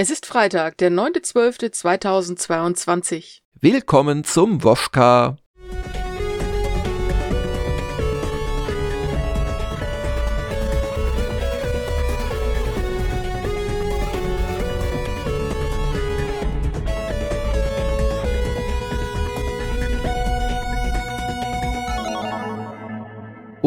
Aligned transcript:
Es 0.00 0.10
ist 0.10 0.26
Freitag, 0.26 0.78
der 0.78 0.92
9.12.2022. 0.92 3.40
Willkommen 3.60 4.22
zum 4.22 4.62
Woschka. 4.62 5.38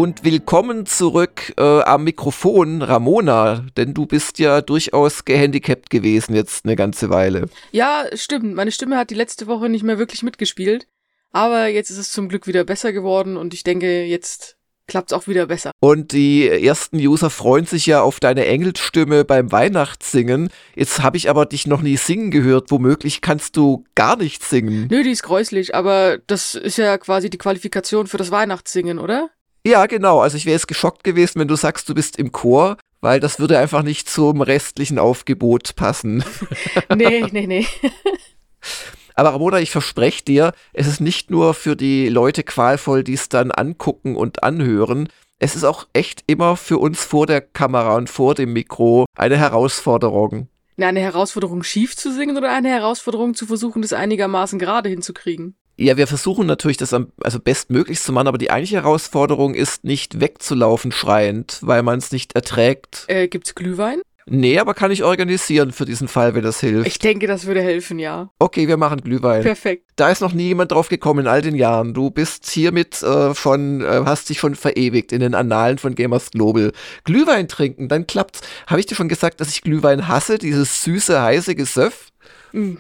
Und 0.02 0.24
willkommen 0.24 0.88
zurück 0.88 1.54
äh, 1.60 1.62
am 1.62 2.06
Mikrofon, 2.06 2.82
Ramona, 2.82 3.68
denn 3.78 3.94
du 3.94 4.08
bist 4.08 4.40
ja 4.40 4.62
durchaus 4.62 5.26
gehandicapt 5.26 5.92
gewesen 5.92 6.34
jetzt 6.34 6.66
eine 6.66 6.76
ganze 6.76 7.12
Weile. 7.12 7.50
Ja, 7.72 8.06
stimmt. 8.16 8.56
Meine 8.56 8.72
Stimme 8.72 8.98
hat 8.98 9.12
die 9.12 9.16
letzte 9.16 9.46
Woche 9.46 9.70
nicht 9.70 9.84
mehr 9.84 10.00
wirklich 10.00 10.24
mitgespielt. 10.24 10.88
Aber 11.32 11.68
jetzt 11.68 11.92
ist 11.92 12.00
es 12.00 12.12
zum 12.12 12.30
Glück 12.30 12.48
wieder 12.48 12.64
besser 12.64 12.94
geworden 12.94 13.38
und 13.38 13.54
ich 13.54 13.62
denke, 13.62 14.04
jetzt 14.06 14.58
klappt 14.88 15.12
es 15.12 15.16
auch 15.16 15.28
wieder 15.28 15.46
besser. 15.46 15.70
Und 15.80 16.14
die 16.14 16.50
ersten 16.50 16.98
User 16.98 17.30
freuen 17.30 17.68
sich 17.68 17.86
ja 17.86 18.02
auf 18.02 18.20
deine 18.20 18.48
Engelsstimme 18.48 19.24
beim 19.24 19.52
Weihnachtssingen. 19.52 20.50
Jetzt 20.76 21.04
habe 21.04 21.18
ich 21.18 21.30
aber 21.30 21.46
dich 21.46 21.68
noch 21.68 21.84
nie 21.84 21.98
singen 21.98 22.32
gehört. 22.32 22.72
Womöglich 22.72 23.22
kannst 23.22 23.56
du 23.56 23.84
gar 23.94 24.18
nicht 24.18 24.44
singen. 24.44 24.88
Nö, 24.90 25.04
die 25.04 25.12
ist 25.12 25.22
gräuslich, 25.22 25.76
aber 25.76 26.18
das 26.26 26.56
ist 26.56 26.80
ja 26.80 26.98
quasi 26.98 27.30
die 27.30 27.38
Qualifikation 27.38 28.08
für 28.08 28.18
das 28.18 28.32
Weihnachtssingen, 28.32 28.98
oder? 28.98 29.30
Ja, 29.66 29.86
genau. 29.86 30.20
Also 30.20 30.38
ich 30.38 30.46
wäre 30.46 30.56
jetzt 30.56 30.68
geschockt 30.68 31.04
gewesen, 31.04 31.40
wenn 31.40 31.48
du 31.48 31.56
sagst, 31.56 31.88
du 31.88 31.94
bist 31.94 32.18
im 32.18 32.32
Chor, 32.32 32.78
weil 33.00 33.20
das 33.20 33.40
würde 33.40 33.60
einfach 33.60 33.84
nicht 33.84 34.10
zum 34.10 34.42
restlichen 34.42 35.00
Aufgebot 35.00 35.76
passen. 35.76 36.24
nee, 36.96 37.26
nee, 37.32 37.48
nee. 37.48 37.68
Aber 39.16 39.34
Ramona, 39.34 39.60
ich 39.60 39.72
verspreche 39.72 40.24
dir, 40.24 40.54
es 40.74 40.88
ist 40.88 41.02
nicht 41.02 41.30
nur 41.30 41.54
für 41.54 41.76
die 41.76 42.10
Leute 42.10 42.44
qualvoll, 42.44 43.04
die 43.04 43.14
es 43.14 43.30
dann 43.30 43.52
angucken 43.52 44.16
und 44.16 44.44
anhören. 44.44 45.10
Es 45.38 45.56
ist 45.56 45.64
auch 45.64 45.88
echt 45.94 46.24
immer 46.28 46.56
für 46.56 46.78
uns 46.78 47.04
vor 47.04 47.28
der 47.28 47.42
Kamera 47.42 47.96
und 47.98 48.10
vor 48.10 48.36
dem 48.36 48.54
Mikro 48.54 49.06
eine 49.16 49.38
Herausforderung. 49.38 50.48
Eine 50.78 51.02
Herausforderung 51.02 51.62
schief 51.64 51.96
zu 51.96 52.12
singen 52.12 52.38
oder 52.38 52.52
eine 52.52 52.70
Herausforderung 52.70 53.36
zu 53.36 53.46
versuchen, 53.46 53.82
das 53.82 53.94
einigermaßen 53.94 54.58
gerade 54.58 54.90
hinzukriegen? 54.90 55.56
Ja, 55.82 55.98
wir 55.98 56.06
versuchen 56.06 56.46
natürlich, 56.46 56.78
das 56.78 56.94
am, 56.94 57.12
also 57.24 57.40
bestmöglichst 57.40 58.04
zu 58.04 58.14
machen, 58.14 58.28
aber 58.28 58.38
die 58.38 58.52
eigentliche 58.52 58.76
Herausforderung 58.76 59.56
ist 59.56 59.84
nicht 59.84 60.20
wegzulaufen 60.20 60.92
schreiend, 60.92 61.58
weil 61.62 61.82
man 61.82 61.98
es 61.98 62.12
nicht 62.12 62.34
erträgt. 62.36 63.06
Äh, 63.08 63.28
gibt's 63.28 63.56
Glühwein? 63.56 64.02
Nee, 64.28 64.60
aber 64.60 64.76
kann 64.76 64.92
ich 64.92 65.04
organisieren 65.04 65.72
für 65.72 65.86
diesen 65.86 66.08
Fall, 66.08 66.36
wenn 66.36 66.44
das 66.44 66.60
hilft. 66.60 66.86
Ich 66.86 67.00
denke, 67.00 67.26
das 67.26 67.48
würde 67.48 67.62
helfen, 67.62 67.98
ja. 67.98 68.30
Okay, 68.38 68.68
wir 68.68 68.78
machen 68.78 69.02
Glühwein. 69.02 69.42
Perfekt. 69.42 69.90
Da 69.96 70.12
ist 70.12 70.22
noch 70.22 70.34
nie 70.34 70.50
jemand 70.50 70.72
drauf 70.72 70.88
gekommen 70.88 71.22
in 71.22 71.28
all 71.28 71.42
den 71.42 71.56
Jahren. 71.56 71.96
Du 71.96 72.12
bist 72.12 72.48
hiermit 72.50 73.02
äh, 73.02 73.34
von, 73.34 73.82
äh, 73.82 74.04
hast 74.06 74.30
dich 74.30 74.40
schon 74.40 74.54
verewigt 74.54 75.12
in 75.12 75.22
den 75.22 75.34
Annalen 75.34 75.80
von 75.80 75.96
Gamers 75.96 76.30
Global. 76.30 76.74
Glühwein 77.06 77.48
trinken, 77.48 77.90
dann 77.90 78.06
klappt's. 78.06 78.42
Habe 78.68 78.80
ich 78.80 78.86
dir 78.86 78.96
schon 78.96 79.10
gesagt, 79.10 79.42
dass 79.42 79.50
ich 79.50 79.64
Glühwein 79.64 80.08
hasse, 80.08 80.38
dieses 80.38 80.84
süße, 80.84 81.20
heiße 81.20 81.56
Gesöff? 81.56 82.10
Mm. 82.52 82.76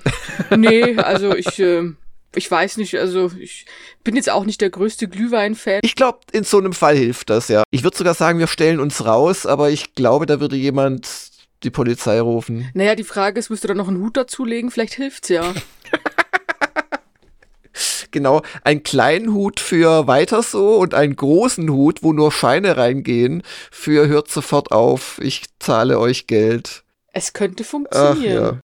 Nee, 0.56 0.98
also 0.98 1.36
ich, 1.36 1.58
äh, 1.60 1.92
ich 2.36 2.50
weiß 2.50 2.78
nicht, 2.78 2.98
also 2.98 3.32
ich 3.40 3.66
bin 4.04 4.16
jetzt 4.16 4.30
auch 4.30 4.46
nicht 4.46 4.62
der 4.62 4.70
größte 4.70 5.08
Glühwein-Fan. 5.08 5.82
Ich 5.84 5.96
glaube, 5.96 6.20
in 6.32 6.44
so 6.44 6.58
einem 6.58 6.74
Fall 6.74 6.96
hilft 6.96 7.30
das, 7.30 7.50
ja. 7.50 7.64
Ich 7.72 7.84
würde 7.84 7.98
sogar 7.98 8.14
sagen, 8.14 8.40
wir 8.40 8.48
stellen 8.48 8.80
uns 8.80 9.06
raus, 9.06 9.46
aber 9.46 9.70
ich 9.70 9.96
glaube, 9.96 10.26
da 10.26 10.40
würde 10.40 10.56
jemand 10.56 11.32
die 11.64 11.70
Polizei 11.70 12.20
rufen. 12.22 12.70
Naja, 12.74 12.96
die 12.96 13.04
Frage 13.04 13.40
ist, 13.40 13.50
müsst 13.50 13.66
ihr 13.66 13.70
da 13.70 13.74
noch 13.74 13.88
einen 13.88 14.02
Hut 14.02 14.18
dazulegen? 14.18 14.72
Vielleicht 14.72 14.96
hilft's 14.96 15.30
ja. 15.30 15.54
genau, 18.12 18.42
einen 18.64 18.84
kleinen 18.84 19.34
Hut 19.34 19.59
für 19.59 20.08
weiter 20.08 20.42
so 20.42 20.78
und 20.78 20.94
einen 20.94 21.16
großen 21.16 21.69
Hut, 21.69 22.02
wo 22.02 22.13
nur 22.13 22.31
Scheine 22.31 22.78
reingehen, 22.78 23.44
für 23.72 24.08
hört 24.08 24.30
sofort 24.30 24.72
auf, 24.72 25.19
ich 25.22 25.44
zahle 25.59 26.00
euch 26.00 26.28
Geld. 26.28 26.84
Es 27.13 27.34
könnte 27.34 27.63
funktionieren. 27.63 28.38
Ach, 28.38 28.53
ja. 28.53 28.59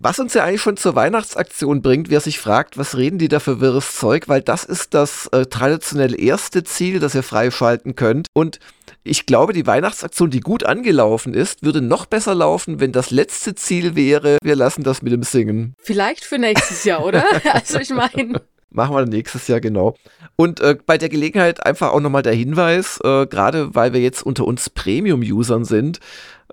Was 0.00 0.18
uns 0.18 0.34
ja 0.34 0.42
eigentlich 0.44 0.60
schon 0.60 0.76
zur 0.76 0.96
Weihnachtsaktion 0.96 1.80
bringt, 1.80 2.10
wer 2.10 2.20
sich 2.20 2.40
fragt, 2.40 2.76
was 2.76 2.96
reden 2.96 3.18
die 3.18 3.28
da 3.28 3.38
für 3.38 3.60
wirres 3.60 3.96
Zeug, 3.96 4.28
weil 4.28 4.42
das 4.42 4.64
ist 4.64 4.92
das 4.92 5.28
äh, 5.28 5.46
traditionell 5.46 6.20
erste 6.20 6.64
Ziel, 6.64 6.98
das 6.98 7.14
ihr 7.14 7.22
freischalten 7.22 7.94
könnt. 7.94 8.26
Und 8.32 8.58
ich 9.04 9.24
glaube, 9.24 9.52
die 9.52 9.66
Weihnachtsaktion, 9.66 10.30
die 10.30 10.40
gut 10.40 10.64
angelaufen 10.64 11.32
ist, 11.32 11.62
würde 11.62 11.80
noch 11.80 12.06
besser 12.06 12.34
laufen, 12.34 12.80
wenn 12.80 12.90
das 12.90 13.10
letzte 13.12 13.54
Ziel 13.54 13.94
wäre, 13.94 14.38
wir 14.42 14.56
lassen 14.56 14.82
das 14.82 15.00
mit 15.00 15.12
dem 15.12 15.22
Singen. 15.22 15.74
Vielleicht 15.78 16.24
für 16.24 16.38
nächstes 16.38 16.82
Jahr, 16.84 17.04
oder? 17.04 17.24
also 17.52 17.78
ich 17.78 17.90
meine. 17.90 18.42
Machen 18.74 18.96
wir 18.96 19.06
nächstes 19.06 19.46
Jahr 19.46 19.60
genau. 19.60 19.94
Und 20.34 20.58
äh, 20.58 20.76
bei 20.84 20.98
der 20.98 21.08
Gelegenheit 21.08 21.64
einfach 21.64 21.92
auch 21.92 22.00
nochmal 22.00 22.22
der 22.22 22.34
Hinweis, 22.34 22.98
äh, 23.04 23.24
gerade 23.26 23.72
weil 23.76 23.92
wir 23.92 24.00
jetzt 24.00 24.26
unter 24.26 24.44
uns 24.44 24.68
Premium-Usern 24.68 25.64
sind, 25.64 26.00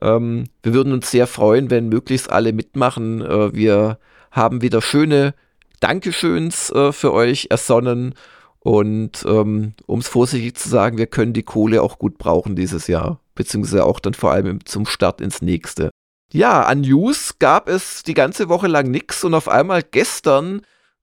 ähm, 0.02 0.44
wir 0.62 0.76
würden 0.76 0.94
uns 0.94 1.10
sehr 1.10 1.26
freuen, 1.26 1.72
wenn 1.72 1.90
möglichst 1.90 2.32
alle 2.32 2.54
mitmachen. 2.54 3.22
Äh, 3.22 3.56
wir 3.56 3.98
haben 4.30 4.62
wieder 4.62 4.84
schöne 4.84 5.34
Dankeschöns 5.80 6.70
äh, 6.70 6.92
für 6.92 7.12
euch 7.12 7.48
ersonnen. 7.50 8.14
Und 8.60 9.26
ähm, 9.28 9.74
um 9.88 10.00
es 10.00 10.08
vorsichtig 10.08 10.56
zu 10.58 10.70
sagen, 10.70 11.00
wir 11.00 11.08
können 11.08 11.34
die 11.34 11.42
Kohle 11.42 11.82
auch 11.82 11.98
gut 11.98 12.20
brauchen 12.20 12.56
dieses 12.56 12.86
Jahr. 12.86 13.20
Beziehungsweise 13.34 13.84
auch 13.84 14.00
dann 14.00 14.14
vor 14.14 14.32
allem 14.32 14.64
zum 14.64 14.86
Start 14.86 15.22
ins 15.22 15.42
nächste. 15.42 15.90
Ja, 16.32 16.62
an 16.62 16.82
News 16.82 17.40
gab 17.40 17.68
es 17.68 18.04
die 18.04 18.14
ganze 18.14 18.48
Woche 18.48 18.68
lang 18.68 18.92
nichts 18.92 19.24
und 19.24 19.34
auf 19.34 19.50
einmal 19.50 19.82
gestern 19.82 20.62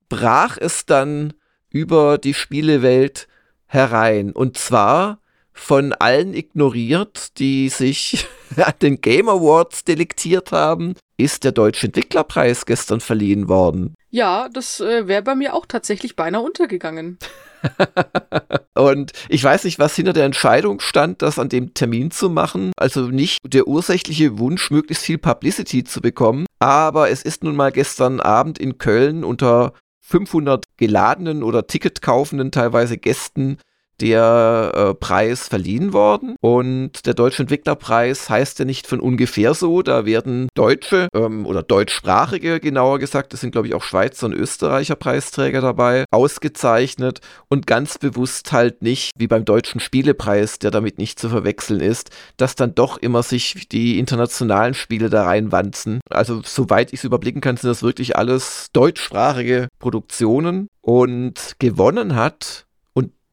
brach 0.08 0.56
es 0.58 0.86
dann 0.86 1.34
über 1.70 2.18
die 2.18 2.34
Spielewelt 2.34 3.28
herein. 3.66 4.32
Und 4.32 4.56
zwar 4.56 5.20
von 5.52 5.92
allen 5.92 6.34
ignoriert, 6.34 7.38
die 7.38 7.68
sich 7.68 8.26
an 8.56 8.74
den 8.80 9.00
Game 9.00 9.28
Awards 9.28 9.84
delektiert 9.84 10.52
haben, 10.52 10.94
ist 11.16 11.44
der 11.44 11.52
Deutsche 11.52 11.86
Entwicklerpreis 11.86 12.64
gestern 12.64 13.00
verliehen 13.00 13.48
worden. 13.48 13.94
Ja, 14.10 14.48
das 14.48 14.80
äh, 14.80 15.06
wäre 15.06 15.22
bei 15.22 15.34
mir 15.34 15.54
auch 15.54 15.66
tatsächlich 15.66 16.16
beinahe 16.16 16.40
untergegangen. 16.40 17.18
und 18.74 19.12
ich 19.28 19.42
weiß 19.42 19.64
nicht, 19.64 19.78
was 19.80 19.96
hinter 19.96 20.12
der 20.12 20.24
Entscheidung 20.24 20.80
stand, 20.80 21.22
das 21.22 21.38
an 21.38 21.48
dem 21.48 21.74
Termin 21.74 22.10
zu 22.10 22.30
machen. 22.30 22.72
Also 22.76 23.08
nicht 23.08 23.38
der 23.44 23.66
ursächliche 23.66 24.38
Wunsch, 24.38 24.70
möglichst 24.70 25.04
viel 25.04 25.18
Publicity 25.18 25.84
zu 25.84 26.00
bekommen. 26.00 26.46
Aber 26.60 27.10
es 27.10 27.22
ist 27.22 27.42
nun 27.42 27.56
mal 27.56 27.72
gestern 27.72 28.20
Abend 28.20 28.58
in 28.58 28.78
Köln 28.78 29.24
unter 29.24 29.72
500 30.08 30.64
geladenen 30.78 31.42
oder 31.42 31.66
Ticketkaufenden 31.66 32.50
teilweise 32.50 32.96
Gästen 32.96 33.58
der 34.00 34.72
äh, 34.74 34.94
Preis 34.94 35.48
verliehen 35.48 35.92
worden. 35.92 36.36
Und 36.40 37.06
der 37.06 37.14
Deutsche 37.14 37.42
Entwicklerpreis 37.42 38.30
heißt 38.30 38.58
ja 38.58 38.64
nicht 38.64 38.86
von 38.86 39.00
ungefähr 39.00 39.54
so. 39.54 39.82
Da 39.82 40.06
werden 40.06 40.48
Deutsche 40.54 41.08
ähm, 41.14 41.46
oder 41.46 41.62
deutschsprachige, 41.62 42.60
genauer 42.60 42.98
gesagt, 42.98 43.32
das 43.32 43.40
sind 43.40 43.52
glaube 43.52 43.68
ich 43.68 43.74
auch 43.74 43.82
Schweizer 43.82 44.26
und 44.26 44.34
Österreicher 44.34 44.96
Preisträger 44.96 45.60
dabei, 45.60 46.04
ausgezeichnet 46.10 47.20
und 47.48 47.66
ganz 47.66 47.98
bewusst 47.98 48.52
halt 48.52 48.82
nicht, 48.82 49.12
wie 49.18 49.26
beim 49.26 49.44
Deutschen 49.44 49.80
Spielepreis, 49.80 50.58
der 50.58 50.70
damit 50.70 50.98
nicht 50.98 51.18
zu 51.18 51.28
verwechseln 51.28 51.80
ist, 51.80 52.10
dass 52.36 52.54
dann 52.54 52.74
doch 52.74 52.98
immer 52.98 53.22
sich 53.22 53.68
die 53.68 53.98
internationalen 53.98 54.74
Spiele 54.74 55.10
da 55.10 55.24
reinwanzen. 55.24 56.00
Also 56.10 56.42
soweit 56.44 56.92
ich 56.92 57.00
es 57.00 57.04
überblicken 57.04 57.40
kann, 57.40 57.56
sind 57.56 57.68
das 57.68 57.82
wirklich 57.82 58.16
alles 58.16 58.68
deutschsprachige 58.72 59.68
Produktionen. 59.78 60.68
Und 60.80 61.56
gewonnen 61.58 62.14
hat 62.16 62.64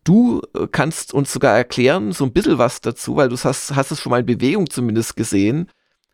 Du 0.06 0.42
äh, 0.54 0.68
kannst 0.72 1.14
uns 1.14 1.34
sogar 1.34 1.58
erklären, 1.58 2.14
so 2.14 2.24
ein 2.24 2.32
bisschen 2.32 2.58
was 2.58 2.80
dazu, 2.80 3.18
weil 3.18 3.28
du 3.28 3.38
hast, 3.38 3.76
hast 3.76 3.92
es 3.92 4.00
schon 4.00 4.12
mal 4.12 4.22
in 4.22 4.26
Bewegung 4.26 4.70
zumindest 4.70 5.18
gesehen. 5.18 5.70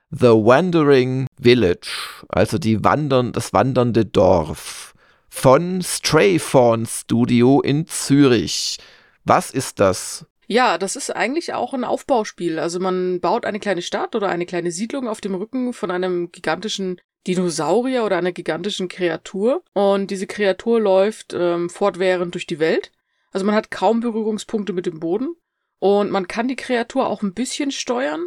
The 0.09 0.27
Wandering 0.27 1.27
Village, 1.39 2.23
also 2.29 2.57
die 2.57 2.83
Wandern, 2.83 3.31
das 3.33 3.53
wandernde 3.53 4.05
Dorf 4.05 4.93
von 5.29 5.81
Stray 5.81 6.39
Fawn 6.39 6.85
Studio 6.85 7.61
in 7.61 7.85
Zürich. 7.85 8.77
Was 9.23 9.51
ist 9.51 9.79
das? 9.79 10.25
Ja, 10.47 10.77
das 10.77 10.95
ist 10.95 11.15
eigentlich 11.15 11.53
auch 11.53 11.73
ein 11.73 11.85
Aufbauspiel. 11.85 12.59
Also 12.59 12.79
man 12.79 13.21
baut 13.21 13.45
eine 13.45 13.59
kleine 13.59 13.81
Stadt 13.81 14.15
oder 14.15 14.29
eine 14.29 14.45
kleine 14.45 14.71
Siedlung 14.71 15.07
auf 15.07 15.21
dem 15.21 15.35
Rücken 15.35 15.71
von 15.71 15.91
einem 15.91 16.31
gigantischen 16.31 16.99
Dinosaurier 17.27 18.03
oder 18.03 18.17
einer 18.17 18.33
gigantischen 18.33 18.89
Kreatur. 18.89 19.63
Und 19.73 20.11
diese 20.11 20.27
Kreatur 20.27 20.81
läuft 20.81 21.33
ähm, 21.33 21.69
fortwährend 21.69 22.33
durch 22.33 22.47
die 22.47 22.59
Welt 22.59 22.91
also 23.31 23.45
man 23.45 23.55
hat 23.55 23.71
kaum 23.71 23.99
Berührungspunkte 23.99 24.73
mit 24.73 24.85
dem 24.85 24.99
Boden 24.99 25.35
und 25.79 26.11
man 26.11 26.27
kann 26.27 26.47
die 26.47 26.55
Kreatur 26.55 27.07
auch 27.07 27.21
ein 27.21 27.33
bisschen 27.33 27.71
steuern, 27.71 28.25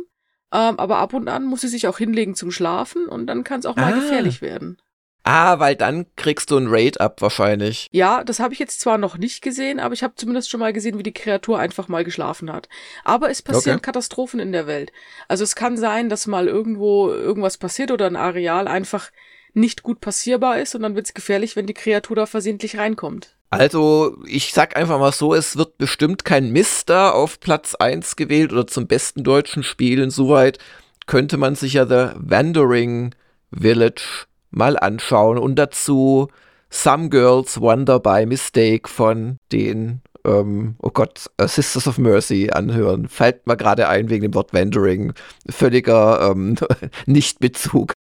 ähm, 0.52 0.78
aber 0.78 0.98
ab 0.98 1.14
und 1.14 1.28
an 1.28 1.44
muss 1.44 1.60
sie 1.60 1.68
sich 1.68 1.86
auch 1.86 1.98
hinlegen 1.98 2.34
zum 2.34 2.50
Schlafen 2.50 3.06
und 3.06 3.26
dann 3.26 3.44
kann 3.44 3.60
es 3.60 3.66
auch 3.66 3.76
mal 3.76 3.92
ah. 3.92 3.96
gefährlich 3.96 4.42
werden. 4.42 4.78
Ah, 5.26 5.58
weil 5.58 5.74
dann 5.74 6.04
kriegst 6.16 6.50
du 6.50 6.58
ein 6.58 6.66
Raid 6.68 7.00
ab 7.00 7.22
wahrscheinlich. 7.22 7.88
Ja, 7.92 8.22
das 8.22 8.40
habe 8.40 8.52
ich 8.52 8.60
jetzt 8.60 8.80
zwar 8.80 8.98
noch 8.98 9.16
nicht 9.16 9.40
gesehen, 9.40 9.80
aber 9.80 9.94
ich 9.94 10.02
habe 10.02 10.14
zumindest 10.16 10.50
schon 10.50 10.60
mal 10.60 10.74
gesehen, 10.74 10.98
wie 10.98 11.02
die 11.02 11.14
Kreatur 11.14 11.58
einfach 11.58 11.88
mal 11.88 12.04
geschlafen 12.04 12.52
hat. 12.52 12.68
Aber 13.04 13.30
es 13.30 13.40
passieren 13.40 13.78
okay. 13.78 13.86
Katastrophen 13.86 14.38
in 14.38 14.52
der 14.52 14.66
Welt. 14.66 14.92
Also 15.26 15.42
es 15.42 15.54
kann 15.56 15.78
sein, 15.78 16.10
dass 16.10 16.26
mal 16.26 16.46
irgendwo 16.46 17.08
irgendwas 17.08 17.56
passiert 17.56 17.90
oder 17.90 18.06
ein 18.06 18.16
Areal 18.16 18.68
einfach 18.68 19.10
nicht 19.54 19.82
gut 19.82 20.02
passierbar 20.02 20.60
ist 20.60 20.74
und 20.74 20.82
dann 20.82 20.94
wird 20.94 21.06
es 21.06 21.14
gefährlich, 21.14 21.56
wenn 21.56 21.66
die 21.66 21.74
Kreatur 21.74 22.16
da 22.16 22.26
versehentlich 22.26 22.76
reinkommt. 22.76 23.33
Also, 23.58 24.16
ich 24.26 24.52
sag 24.52 24.76
einfach 24.76 24.98
mal 24.98 25.12
so, 25.12 25.34
es 25.34 25.56
wird 25.56 25.78
bestimmt 25.78 26.24
kein 26.24 26.50
Mister 26.50 27.14
auf 27.14 27.40
Platz 27.40 27.74
1 27.74 28.16
gewählt 28.16 28.52
oder 28.52 28.66
zum 28.66 28.86
besten 28.86 29.24
deutschen 29.24 29.62
Spiel. 29.62 30.00
Insoweit 30.00 30.58
könnte 31.06 31.36
man 31.36 31.54
sich 31.54 31.74
ja 31.74 31.86
The 31.86 32.14
Wandering 32.18 33.14
Village 33.52 34.26
mal 34.50 34.78
anschauen 34.78 35.38
und 35.38 35.56
dazu 35.56 36.28
Some 36.70 37.08
Girls 37.08 37.60
Wonder 37.60 38.00
by 38.00 38.26
Mistake 38.26 38.88
von 38.88 39.38
den, 39.52 40.00
ähm, 40.24 40.76
oh 40.82 40.90
Gott, 40.90 41.30
Sisters 41.40 41.86
of 41.86 41.98
Mercy 41.98 42.50
anhören. 42.52 43.08
Fällt 43.08 43.46
mir 43.46 43.56
gerade 43.56 43.88
ein 43.88 44.10
wegen 44.10 44.22
dem 44.22 44.34
Wort 44.34 44.52
Wandering. 44.52 45.12
Völliger 45.48 46.30
ähm, 46.30 46.56
Nichtbezug. 47.06 47.92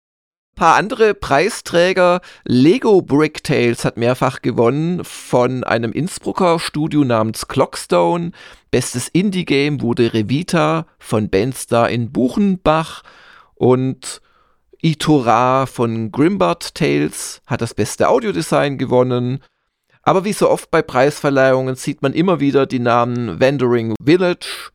Paar 0.54 0.76
andere 0.76 1.14
Preisträger. 1.14 2.20
Lego 2.44 3.02
Brick 3.02 3.42
Tales 3.42 3.84
hat 3.84 3.96
mehrfach 3.96 4.42
gewonnen 4.42 5.02
von 5.04 5.64
einem 5.64 5.92
Innsbrucker 5.92 6.58
Studio 6.58 7.04
namens 7.04 7.48
Clockstone. 7.48 8.32
Bestes 8.70 9.08
Indie-Game 9.08 9.80
wurde 9.80 10.12
Revita 10.12 10.86
von 10.98 11.30
Bandstar 11.30 11.88
in 11.90 12.12
Buchenbach 12.12 13.02
und 13.54 14.20
Itora 14.82 15.66
von 15.66 16.10
Grimbard 16.10 16.74
Tales 16.74 17.40
hat 17.46 17.62
das 17.62 17.72
beste 17.72 18.08
Audiodesign 18.08 18.78
gewonnen. 18.78 19.38
Aber 20.02 20.24
wie 20.24 20.32
so 20.32 20.50
oft 20.50 20.70
bei 20.72 20.82
Preisverleihungen 20.82 21.76
sieht 21.76 22.02
man 22.02 22.12
immer 22.12 22.40
wieder 22.40 22.66
die 22.66 22.80
Namen 22.80 23.40
Wandering 23.40 23.94
Village, 24.04 24.71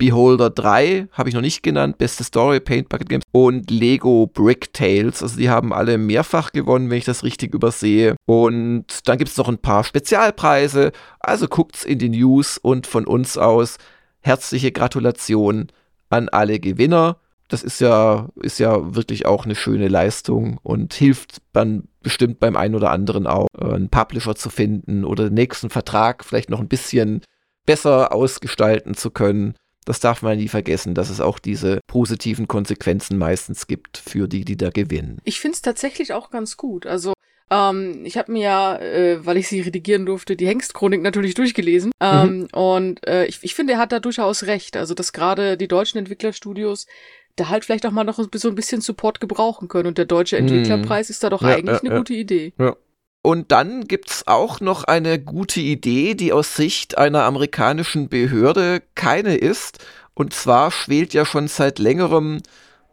Beholder 0.00 0.50
3, 0.50 1.08
habe 1.12 1.28
ich 1.28 1.34
noch 1.34 1.42
nicht 1.42 1.62
genannt, 1.62 1.98
beste 1.98 2.24
Story, 2.24 2.58
Paint 2.58 2.88
Bucket 2.88 3.08
Games 3.08 3.24
und 3.32 3.70
Lego 3.70 4.26
Brick 4.26 4.72
Tales. 4.72 5.22
Also 5.22 5.36
die 5.36 5.50
haben 5.50 5.72
alle 5.72 5.98
mehrfach 5.98 6.52
gewonnen, 6.52 6.90
wenn 6.90 6.98
ich 6.98 7.04
das 7.04 7.22
richtig 7.22 7.54
übersehe. 7.54 8.16
Und 8.26 8.86
dann 9.06 9.18
gibt 9.18 9.30
es 9.30 9.36
noch 9.36 9.48
ein 9.48 9.58
paar 9.58 9.84
Spezialpreise. 9.84 10.92
Also 11.20 11.46
guckt's 11.46 11.84
in 11.84 11.98
die 11.98 12.08
News 12.08 12.56
und 12.56 12.86
von 12.86 13.06
uns 13.06 13.36
aus 13.36 13.76
herzliche 14.20 14.72
Gratulation 14.72 15.68
an 16.08 16.28
alle 16.30 16.58
Gewinner 16.58 17.18
das 17.50 17.62
ist 17.64 17.80
ja, 17.80 18.28
ist 18.36 18.60
ja 18.60 18.94
wirklich 18.94 19.26
auch 19.26 19.44
eine 19.44 19.56
schöne 19.56 19.88
Leistung 19.88 20.58
und 20.62 20.94
hilft 20.94 21.42
dann 21.52 21.88
bestimmt 22.00 22.38
beim 22.38 22.56
einen 22.56 22.76
oder 22.76 22.90
anderen 22.90 23.26
auch, 23.26 23.48
einen 23.58 23.90
Publisher 23.90 24.36
zu 24.36 24.50
finden 24.50 25.04
oder 25.04 25.24
den 25.24 25.34
nächsten 25.34 25.68
Vertrag 25.68 26.24
vielleicht 26.24 26.48
noch 26.48 26.60
ein 26.60 26.68
bisschen 26.68 27.22
besser 27.66 28.12
ausgestalten 28.12 28.94
zu 28.94 29.10
können. 29.10 29.54
Das 29.90 29.98
darf 29.98 30.22
man 30.22 30.38
nie 30.38 30.46
vergessen, 30.46 30.94
dass 30.94 31.10
es 31.10 31.20
auch 31.20 31.40
diese 31.40 31.80
positiven 31.88 32.46
Konsequenzen 32.46 33.18
meistens 33.18 33.66
gibt 33.66 33.98
für 33.98 34.28
die, 34.28 34.44
die 34.44 34.56
da 34.56 34.70
gewinnen. 34.70 35.18
Ich 35.24 35.40
finde 35.40 35.56
es 35.56 35.62
tatsächlich 35.62 36.12
auch 36.12 36.30
ganz 36.30 36.56
gut. 36.56 36.86
Also 36.86 37.12
ähm, 37.50 38.02
ich 38.04 38.16
habe 38.16 38.30
mir 38.30 38.42
ja, 38.44 38.76
äh, 38.76 39.26
weil 39.26 39.36
ich 39.36 39.48
sie 39.48 39.60
redigieren 39.60 40.06
durfte, 40.06 40.36
die 40.36 40.46
Hengstchronik 40.46 41.02
natürlich 41.02 41.34
durchgelesen. 41.34 41.90
Ähm, 42.00 42.38
mhm. 42.38 42.48
Und 42.52 43.04
äh, 43.04 43.26
ich, 43.26 43.40
ich 43.42 43.56
finde, 43.56 43.72
er 43.72 43.78
hat 43.80 43.90
da 43.90 43.98
durchaus 43.98 44.44
recht. 44.44 44.76
Also, 44.76 44.94
dass 44.94 45.12
gerade 45.12 45.56
die 45.56 45.66
deutschen 45.66 45.98
Entwicklerstudios 45.98 46.86
da 47.34 47.48
halt 47.48 47.64
vielleicht 47.64 47.84
auch 47.84 47.90
mal 47.90 48.04
noch 48.04 48.20
so 48.32 48.48
ein 48.48 48.54
bisschen 48.54 48.80
Support 48.80 49.18
gebrauchen 49.18 49.66
können. 49.66 49.88
Und 49.88 49.98
der 49.98 50.04
Deutsche 50.04 50.38
hm. 50.38 50.46
Entwicklerpreis 50.46 51.10
ist 51.10 51.24
da 51.24 51.30
doch 51.30 51.42
ja, 51.42 51.48
eigentlich 51.48 51.78
ja, 51.78 51.80
eine 51.80 51.90
ja. 51.90 51.98
gute 51.98 52.14
Idee. 52.14 52.52
Ja. 52.58 52.76
Und 53.22 53.52
dann 53.52 53.84
gibt's 53.84 54.26
auch 54.26 54.60
noch 54.60 54.84
eine 54.84 55.18
gute 55.18 55.60
Idee, 55.60 56.14
die 56.14 56.32
aus 56.32 56.56
Sicht 56.56 56.96
einer 56.96 57.24
amerikanischen 57.24 58.08
Behörde 58.08 58.82
keine 58.94 59.36
ist. 59.36 59.84
Und 60.14 60.32
zwar 60.32 60.70
schwelt 60.70 61.12
ja 61.12 61.26
schon 61.26 61.46
seit 61.48 61.78
längerem 61.78 62.40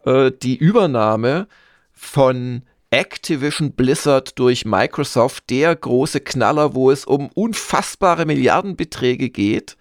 äh, 0.05 0.31
die 0.31 0.57
Übernahme 0.57 1.47
von 1.93 2.63
Activision 2.89 3.73
Blizzard 3.73 4.37
durch 4.39 4.65
Microsoft, 4.65 5.49
der 5.49 5.75
große 5.75 6.21
Knaller, 6.21 6.73
wo 6.73 6.91
es 6.91 7.05
um 7.05 7.29
unfassbare 7.33 8.25
Milliardenbeträge 8.25 9.29
geht. 9.29 9.77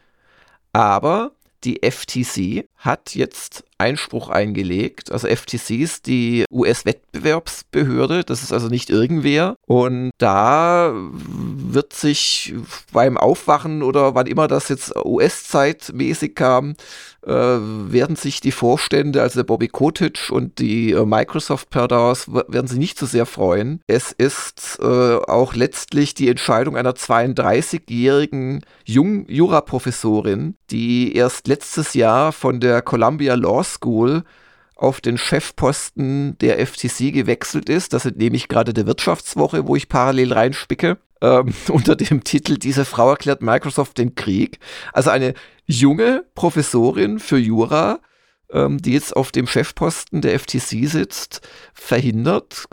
Aber 0.72 1.32
die 1.64 1.80
FTC 1.82 2.68
hat 2.76 3.14
jetzt 3.14 3.64
Einspruch 3.78 4.28
eingelegt. 4.30 5.12
Also 5.12 5.28
FTC 5.28 5.70
ist 5.70 6.06
die 6.06 6.44
US-Wettbewerbsbehörde, 6.50 8.24
das 8.24 8.42
ist 8.42 8.52
also 8.52 8.68
nicht 8.68 8.90
irgendwer. 8.90 9.56
Und 9.66 10.10
da 10.18 10.92
wird 10.94 11.92
sich 11.92 12.54
beim 12.92 13.18
Aufwachen 13.18 13.82
oder 13.82 14.14
wann 14.14 14.26
immer 14.26 14.48
das 14.48 14.68
jetzt 14.68 14.94
US-Zeitmäßig 14.96 16.34
kam, 16.34 16.74
äh, 17.26 17.32
werden 17.32 18.16
sich 18.16 18.40
die 18.40 18.52
Vorstände, 18.52 19.20
also 19.20 19.40
der 19.40 19.44
Bobby 19.44 19.68
Kotick 19.68 20.30
und 20.30 20.58
die 20.58 20.92
äh, 20.92 21.04
Microsoft 21.04 21.70
Perdaus, 21.70 22.28
werden 22.28 22.68
sich 22.68 22.78
nicht 22.78 22.98
so 22.98 23.06
sehr 23.06 23.26
freuen. 23.26 23.80
Es 23.86 24.12
ist 24.12 24.78
äh, 24.80 24.84
auch 24.84 25.54
letztlich 25.54 26.14
die 26.14 26.28
Entscheidung 26.28 26.76
einer 26.76 26.92
32-jährigen 26.92 28.64
Jung-Jura-Professorin, 28.84 30.54
die 30.70 31.16
erst 31.16 31.48
letztes 31.48 31.94
Jahr 31.94 32.32
von 32.32 32.60
der 32.60 32.80
Columbia 32.82 33.34
Law 33.34 33.65
School 33.74 34.24
auf 34.76 35.00
den 35.00 35.18
Chefposten 35.18 36.36
der 36.38 36.64
FTC 36.64 37.12
gewechselt 37.12 37.68
ist. 37.68 37.92
Das 37.92 38.04
entnehme 38.04 38.36
ich 38.36 38.48
gerade 38.48 38.74
der 38.74 38.86
Wirtschaftswoche, 38.86 39.66
wo 39.66 39.74
ich 39.74 39.88
parallel 39.88 40.32
reinspicke. 40.32 40.98
Ähm, 41.22 41.54
unter 41.68 41.96
dem 41.96 42.24
Titel 42.24 42.58
Diese 42.58 42.84
Frau 42.84 43.10
erklärt 43.10 43.42
Microsoft 43.42 43.98
den 43.98 44.14
Krieg. 44.14 44.58
Also 44.92 45.10
eine 45.10 45.34
junge 45.64 46.24
Professorin 46.34 47.18
für 47.18 47.38
Jura, 47.38 48.00
ähm, 48.50 48.80
die 48.80 48.92
jetzt 48.92 49.16
auf 49.16 49.32
dem 49.32 49.46
Chefposten 49.46 50.20
der 50.20 50.38
FTC 50.38 50.86
sitzt, 50.86 51.40
verhindert 51.72 52.66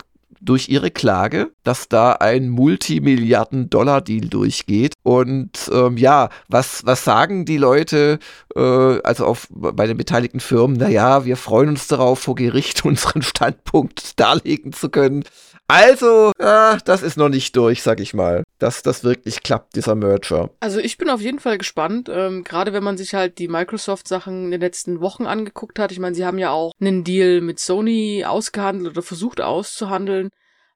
durch 0.44 0.68
ihre 0.68 0.90
Klage, 0.90 1.50
dass 1.62 1.88
da 1.88 2.12
ein 2.12 2.48
Multimilliarden-Dollar-Deal 2.48 4.28
durchgeht. 4.28 4.94
Und 5.02 5.70
ähm, 5.72 5.96
ja, 5.96 6.28
was, 6.48 6.84
was 6.84 7.04
sagen 7.04 7.44
die 7.44 7.56
Leute, 7.56 8.18
äh, 8.54 8.60
also 8.60 9.26
auf, 9.26 9.48
bei 9.50 9.86
den 9.86 9.96
beteiligten 9.96 10.40
Firmen? 10.40 10.76
Naja, 10.76 11.24
wir 11.24 11.36
freuen 11.36 11.70
uns 11.70 11.86
darauf, 11.88 12.20
vor 12.20 12.34
Gericht 12.34 12.84
unseren 12.84 13.22
Standpunkt 13.22 14.18
darlegen 14.20 14.72
zu 14.72 14.88
können. 14.88 15.24
Also, 15.66 16.32
ja, 16.38 16.76
das 16.84 17.02
ist 17.02 17.16
noch 17.16 17.30
nicht 17.30 17.56
durch, 17.56 17.82
sag 17.82 17.98
ich 18.00 18.12
mal, 18.12 18.44
dass 18.58 18.82
das 18.82 19.02
wirklich 19.02 19.42
klappt, 19.42 19.76
dieser 19.76 19.94
Merger. 19.94 20.50
Also 20.60 20.78
ich 20.78 20.98
bin 20.98 21.08
auf 21.08 21.22
jeden 21.22 21.40
Fall 21.40 21.56
gespannt, 21.56 22.10
ähm, 22.12 22.44
gerade 22.44 22.74
wenn 22.74 22.84
man 22.84 22.98
sich 22.98 23.14
halt 23.14 23.38
die 23.38 23.48
Microsoft-Sachen 23.48 24.44
in 24.46 24.50
den 24.50 24.60
letzten 24.60 25.00
Wochen 25.00 25.24
angeguckt 25.24 25.78
hat. 25.78 25.90
Ich 25.90 25.98
meine, 25.98 26.14
sie 26.14 26.26
haben 26.26 26.38
ja 26.38 26.50
auch 26.50 26.72
einen 26.80 27.02
Deal 27.02 27.40
mit 27.40 27.58
Sony 27.58 28.24
ausgehandelt 28.26 28.90
oder 28.90 29.02
versucht 29.02 29.40
auszuhandeln. 29.40 30.28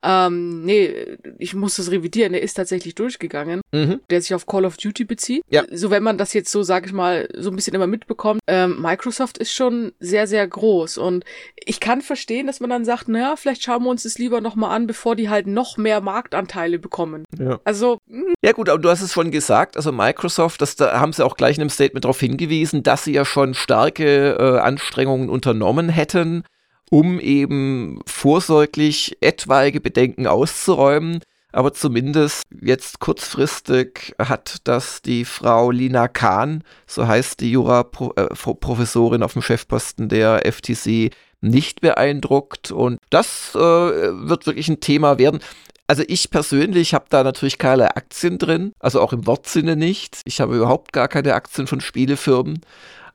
Ähm, 0.02 0.64
nee, 0.64 1.18
ich 1.38 1.54
muss 1.54 1.76
das 1.76 1.90
revidieren, 1.90 2.32
der 2.32 2.42
ist 2.42 2.54
tatsächlich 2.54 2.94
durchgegangen, 2.94 3.62
mhm. 3.72 4.00
der 4.10 4.20
sich 4.22 4.34
auf 4.34 4.46
Call 4.46 4.64
of 4.64 4.76
Duty 4.76 5.04
bezieht. 5.04 5.42
Ja. 5.50 5.64
So 5.72 5.90
wenn 5.90 6.02
man 6.02 6.18
das 6.18 6.32
jetzt 6.34 6.52
so, 6.52 6.62
sag 6.62 6.86
ich 6.86 6.92
mal, 6.92 7.28
so 7.36 7.50
ein 7.50 7.56
bisschen 7.56 7.74
immer 7.74 7.86
mitbekommt, 7.86 8.40
ähm, 8.46 8.80
Microsoft 8.80 9.38
ist 9.38 9.52
schon 9.52 9.92
sehr, 9.98 10.26
sehr 10.26 10.46
groß 10.46 10.98
und 10.98 11.24
ich 11.64 11.80
kann 11.80 12.00
verstehen, 12.00 12.46
dass 12.46 12.60
man 12.60 12.70
dann 12.70 12.84
sagt, 12.84 13.08
naja, 13.08 13.34
vielleicht 13.36 13.62
schauen 13.62 13.82
wir 13.82 13.90
uns 13.90 14.04
das 14.04 14.18
lieber 14.18 14.40
nochmal 14.40 14.74
an, 14.74 14.86
bevor 14.86 15.16
die 15.16 15.28
halt 15.28 15.46
noch 15.46 15.76
mehr 15.76 16.00
Marktanteile 16.00 16.78
bekommen. 16.78 17.24
Ja. 17.38 17.60
Also. 17.64 17.98
Mh. 18.06 18.18
Hm. 18.18 18.34
Ja 18.44 18.52
gut, 18.52 18.68
aber 18.68 18.78
du 18.80 18.88
hast 18.88 19.02
es 19.02 19.12
schon 19.12 19.30
gesagt, 19.30 19.76
also 19.76 19.90
Microsoft, 19.90 20.62
das, 20.62 20.76
da 20.76 21.00
haben 21.00 21.12
sie 21.12 21.24
auch 21.24 21.36
gleich 21.36 21.56
in 21.56 21.62
einem 21.62 21.70
Statement 21.70 22.04
darauf 22.04 22.20
hingewiesen, 22.20 22.82
dass 22.82 23.04
sie 23.04 23.12
ja 23.12 23.24
schon 23.24 23.54
starke 23.54 24.36
äh, 24.38 24.58
Anstrengungen 24.58 25.28
unternommen 25.28 25.88
hätten, 25.88 26.44
um 26.90 27.20
eben 27.20 28.00
vorsorglich 28.06 29.16
etwaige 29.20 29.80
Bedenken 29.80 30.26
auszuräumen. 30.26 31.20
Aber 31.50 31.72
zumindest 31.72 32.42
jetzt 32.60 33.00
kurzfristig 33.00 34.14
hat 34.18 34.58
das 34.64 35.00
die 35.00 35.24
Frau 35.24 35.70
Lina 35.70 36.06
Kahn, 36.06 36.62
so 36.86 37.06
heißt 37.06 37.40
die 37.40 37.50
Jura-Professorin 37.52 39.22
auf 39.22 39.32
dem 39.32 39.42
Chefposten 39.42 40.08
der 40.08 40.42
FTC, 40.44 41.10
nicht 41.40 41.80
beeindruckt. 41.80 42.70
Und 42.70 42.98
das 43.10 43.54
äh, 43.54 43.58
wird 43.58 44.46
wirklich 44.46 44.68
ein 44.68 44.80
Thema 44.80 45.18
werden. 45.18 45.40
Also 45.86 46.02
ich 46.06 46.30
persönlich 46.30 46.92
habe 46.92 47.06
da 47.08 47.24
natürlich 47.24 47.56
keine 47.56 47.96
Aktien 47.96 48.36
drin, 48.36 48.72
also 48.78 49.00
auch 49.00 49.14
im 49.14 49.26
Wortsinne 49.26 49.74
nicht. 49.74 50.20
Ich 50.26 50.40
habe 50.40 50.54
überhaupt 50.54 50.92
gar 50.92 51.08
keine 51.08 51.34
Aktien 51.34 51.66
von 51.66 51.80
Spielefirmen. 51.80 52.60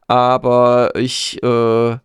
Aber 0.07 0.95
ich 0.95 1.41
äh, 1.43 1.97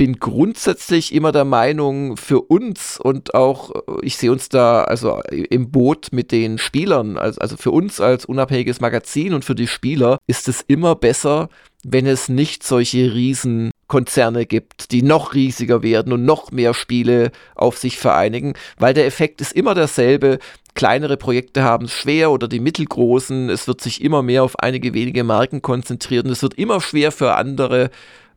bin 0.00 0.18
grundsätzlich 0.18 1.12
immer 1.14 1.30
der 1.30 1.44
Meinung, 1.44 2.16
für 2.16 2.40
uns 2.40 2.98
und 2.98 3.34
auch, 3.34 3.70
äh, 3.70 3.80
ich 4.00 4.16
sehe 4.16 4.32
uns 4.32 4.48
da 4.48 4.84
also 4.84 5.20
im 5.30 5.70
Boot 5.70 6.08
mit 6.12 6.32
den 6.32 6.56
Spielern, 6.56 7.18
also, 7.18 7.58
für 7.58 7.70
uns 7.70 8.00
als 8.00 8.24
unabhängiges 8.24 8.80
Magazin 8.80 9.34
und 9.34 9.44
für 9.44 9.54
die 9.54 9.66
Spieler 9.66 10.18
ist 10.26 10.48
es 10.48 10.62
immer 10.62 10.94
besser, 10.94 11.50
wenn 11.84 12.06
es 12.06 12.30
nicht 12.30 12.62
solche 12.62 13.12
Riesenkonzerne 13.12 14.46
gibt, 14.46 14.90
die 14.92 15.02
noch 15.02 15.34
riesiger 15.34 15.82
werden 15.82 16.14
und 16.14 16.24
noch 16.24 16.50
mehr 16.50 16.72
Spiele 16.72 17.30
auf 17.54 17.76
sich 17.76 17.98
vereinigen, 17.98 18.54
weil 18.78 18.94
der 18.94 19.04
Effekt 19.04 19.42
ist 19.42 19.52
immer 19.52 19.74
derselbe. 19.74 20.38
Kleinere 20.74 21.18
Projekte 21.18 21.62
haben 21.62 21.86
es 21.86 21.92
schwer 21.92 22.30
oder 22.30 22.48
die 22.48 22.60
mittelgroßen. 22.60 23.50
Es 23.50 23.66
wird 23.68 23.80
sich 23.80 24.02
immer 24.02 24.22
mehr 24.22 24.44
auf 24.44 24.58
einige 24.60 24.94
wenige 24.94 25.24
Marken 25.24 25.60
konzentriert 25.60 26.24
und 26.24 26.32
es 26.32 26.42
wird 26.42 26.54
immer 26.54 26.80
schwer 26.80 27.12
für 27.12 27.34
andere, 27.34 27.90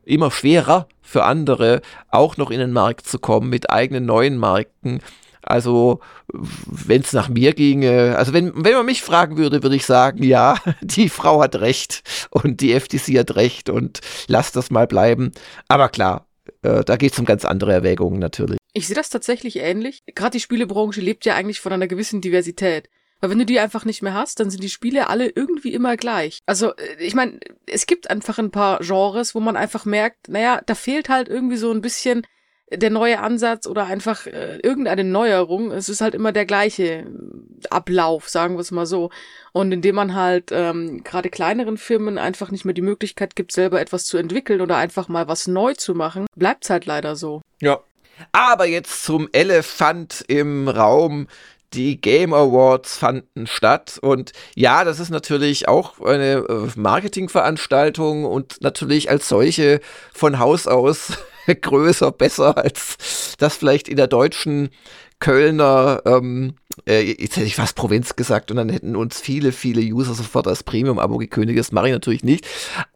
immer 0.06 0.30
schwerer 0.30 0.88
für 1.02 1.24
andere, 1.24 1.80
auch 2.10 2.36
noch 2.36 2.50
in 2.50 2.60
den 2.60 2.72
Markt 2.72 3.06
zu 3.06 3.18
kommen 3.18 3.50
mit 3.50 3.70
eigenen 3.70 4.06
neuen 4.06 4.38
Marken. 4.38 5.00
Also, 5.42 6.00
wenn 6.32 7.02
es 7.02 7.12
nach 7.12 7.28
mir 7.28 7.52
ginge, 7.52 8.16
also 8.16 8.32
wenn, 8.32 8.52
wenn 8.64 8.72
man 8.72 8.86
mich 8.86 9.02
fragen 9.02 9.36
würde, 9.36 9.62
würde 9.62 9.76
ich 9.76 9.84
sagen, 9.84 10.22
ja, 10.22 10.56
die 10.80 11.08
Frau 11.08 11.42
hat 11.42 11.56
recht 11.56 12.02
und 12.30 12.60
die 12.60 12.78
FTC 12.78 13.18
hat 13.18 13.36
recht 13.36 13.68
und 13.68 14.00
lass 14.26 14.52
das 14.52 14.70
mal 14.70 14.86
bleiben. 14.86 15.32
Aber 15.68 15.90
klar, 15.90 16.26
äh, 16.62 16.82
da 16.84 16.96
geht 16.96 17.12
es 17.12 17.18
um 17.18 17.26
ganz 17.26 17.44
andere 17.44 17.72
Erwägungen 17.72 18.18
natürlich. 18.18 18.58
Ich 18.72 18.86
sehe 18.86 18.96
das 18.96 19.10
tatsächlich 19.10 19.56
ähnlich. 19.58 20.02
Gerade 20.14 20.32
die 20.32 20.40
Spielebranche 20.40 21.00
lebt 21.00 21.24
ja 21.26 21.34
eigentlich 21.34 21.60
von 21.60 21.72
einer 21.72 21.86
gewissen 21.86 22.20
Diversität. 22.20 22.88
Weil 23.24 23.30
wenn 23.30 23.38
du 23.38 23.46
die 23.46 23.58
einfach 23.58 23.86
nicht 23.86 24.02
mehr 24.02 24.12
hast, 24.12 24.38
dann 24.38 24.50
sind 24.50 24.62
die 24.62 24.68
Spiele 24.68 25.08
alle 25.08 25.30
irgendwie 25.30 25.72
immer 25.72 25.96
gleich. 25.96 26.40
Also, 26.44 26.76
äh, 26.76 26.96
ich 26.98 27.14
meine, 27.14 27.40
es 27.64 27.86
gibt 27.86 28.10
einfach 28.10 28.38
ein 28.38 28.50
paar 28.50 28.80
Genres, 28.80 29.34
wo 29.34 29.40
man 29.40 29.56
einfach 29.56 29.86
merkt, 29.86 30.28
naja, 30.28 30.60
da 30.66 30.74
fehlt 30.74 31.08
halt 31.08 31.30
irgendwie 31.30 31.56
so 31.56 31.70
ein 31.70 31.80
bisschen 31.80 32.26
der 32.70 32.90
neue 32.90 33.20
Ansatz 33.20 33.66
oder 33.66 33.86
einfach 33.86 34.26
äh, 34.26 34.58
irgendeine 34.58 35.04
Neuerung. 35.04 35.72
Es 35.72 35.88
ist 35.88 36.02
halt 36.02 36.14
immer 36.14 36.32
der 36.32 36.44
gleiche 36.44 37.06
Ablauf, 37.70 38.28
sagen 38.28 38.56
wir 38.56 38.60
es 38.60 38.72
mal 38.72 38.84
so. 38.84 39.08
Und 39.52 39.72
indem 39.72 39.94
man 39.94 40.14
halt 40.14 40.50
ähm, 40.52 41.02
gerade 41.02 41.30
kleineren 41.30 41.78
Firmen 41.78 42.18
einfach 42.18 42.50
nicht 42.50 42.66
mehr 42.66 42.74
die 42.74 42.82
Möglichkeit 42.82 43.36
gibt, 43.36 43.52
selber 43.52 43.80
etwas 43.80 44.04
zu 44.04 44.18
entwickeln 44.18 44.60
oder 44.60 44.76
einfach 44.76 45.08
mal 45.08 45.28
was 45.28 45.46
neu 45.46 45.72
zu 45.72 45.94
machen, 45.94 46.26
bleibt 46.36 46.64
es 46.64 46.70
halt 46.70 46.84
leider 46.84 47.16
so. 47.16 47.40
Ja. 47.62 47.80
Aber 48.32 48.66
jetzt 48.66 49.04
zum 49.04 49.28
Elefant 49.32 50.24
im 50.28 50.68
Raum. 50.68 51.26
Die 51.74 52.00
Game 52.00 52.32
Awards 52.32 52.96
fanden 52.96 53.46
statt 53.46 53.98
und 54.00 54.32
ja, 54.54 54.84
das 54.84 55.00
ist 55.00 55.10
natürlich 55.10 55.68
auch 55.68 56.00
eine 56.00 56.44
äh, 56.48 56.68
Marketingveranstaltung 56.76 58.24
und 58.24 58.60
natürlich 58.60 59.10
als 59.10 59.28
solche 59.28 59.80
von 60.12 60.38
Haus 60.38 60.66
aus 60.66 61.12
größer, 61.46 62.12
besser 62.12 62.56
als 62.56 63.36
das 63.38 63.56
vielleicht 63.56 63.88
in 63.88 63.96
der 63.96 64.06
deutschen 64.06 64.70
Kölner, 65.20 66.02
ähm, 66.04 66.56
äh, 66.86 67.02
jetzt 67.02 67.36
hätte 67.36 67.46
ich 67.46 67.56
fast 67.56 67.76
Provinz 67.76 68.16
gesagt 68.16 68.50
und 68.50 68.56
dann 68.56 68.68
hätten 68.68 68.96
uns 68.96 69.20
viele, 69.20 69.52
viele 69.52 69.80
User 69.80 70.14
sofort 70.14 70.46
als 70.46 70.62
Premium-Abo 70.62 71.18
gekündigt. 71.18 71.58
Das 71.58 71.72
mache 71.72 71.88
ich 71.88 71.92
natürlich 71.92 72.24
nicht. 72.24 72.46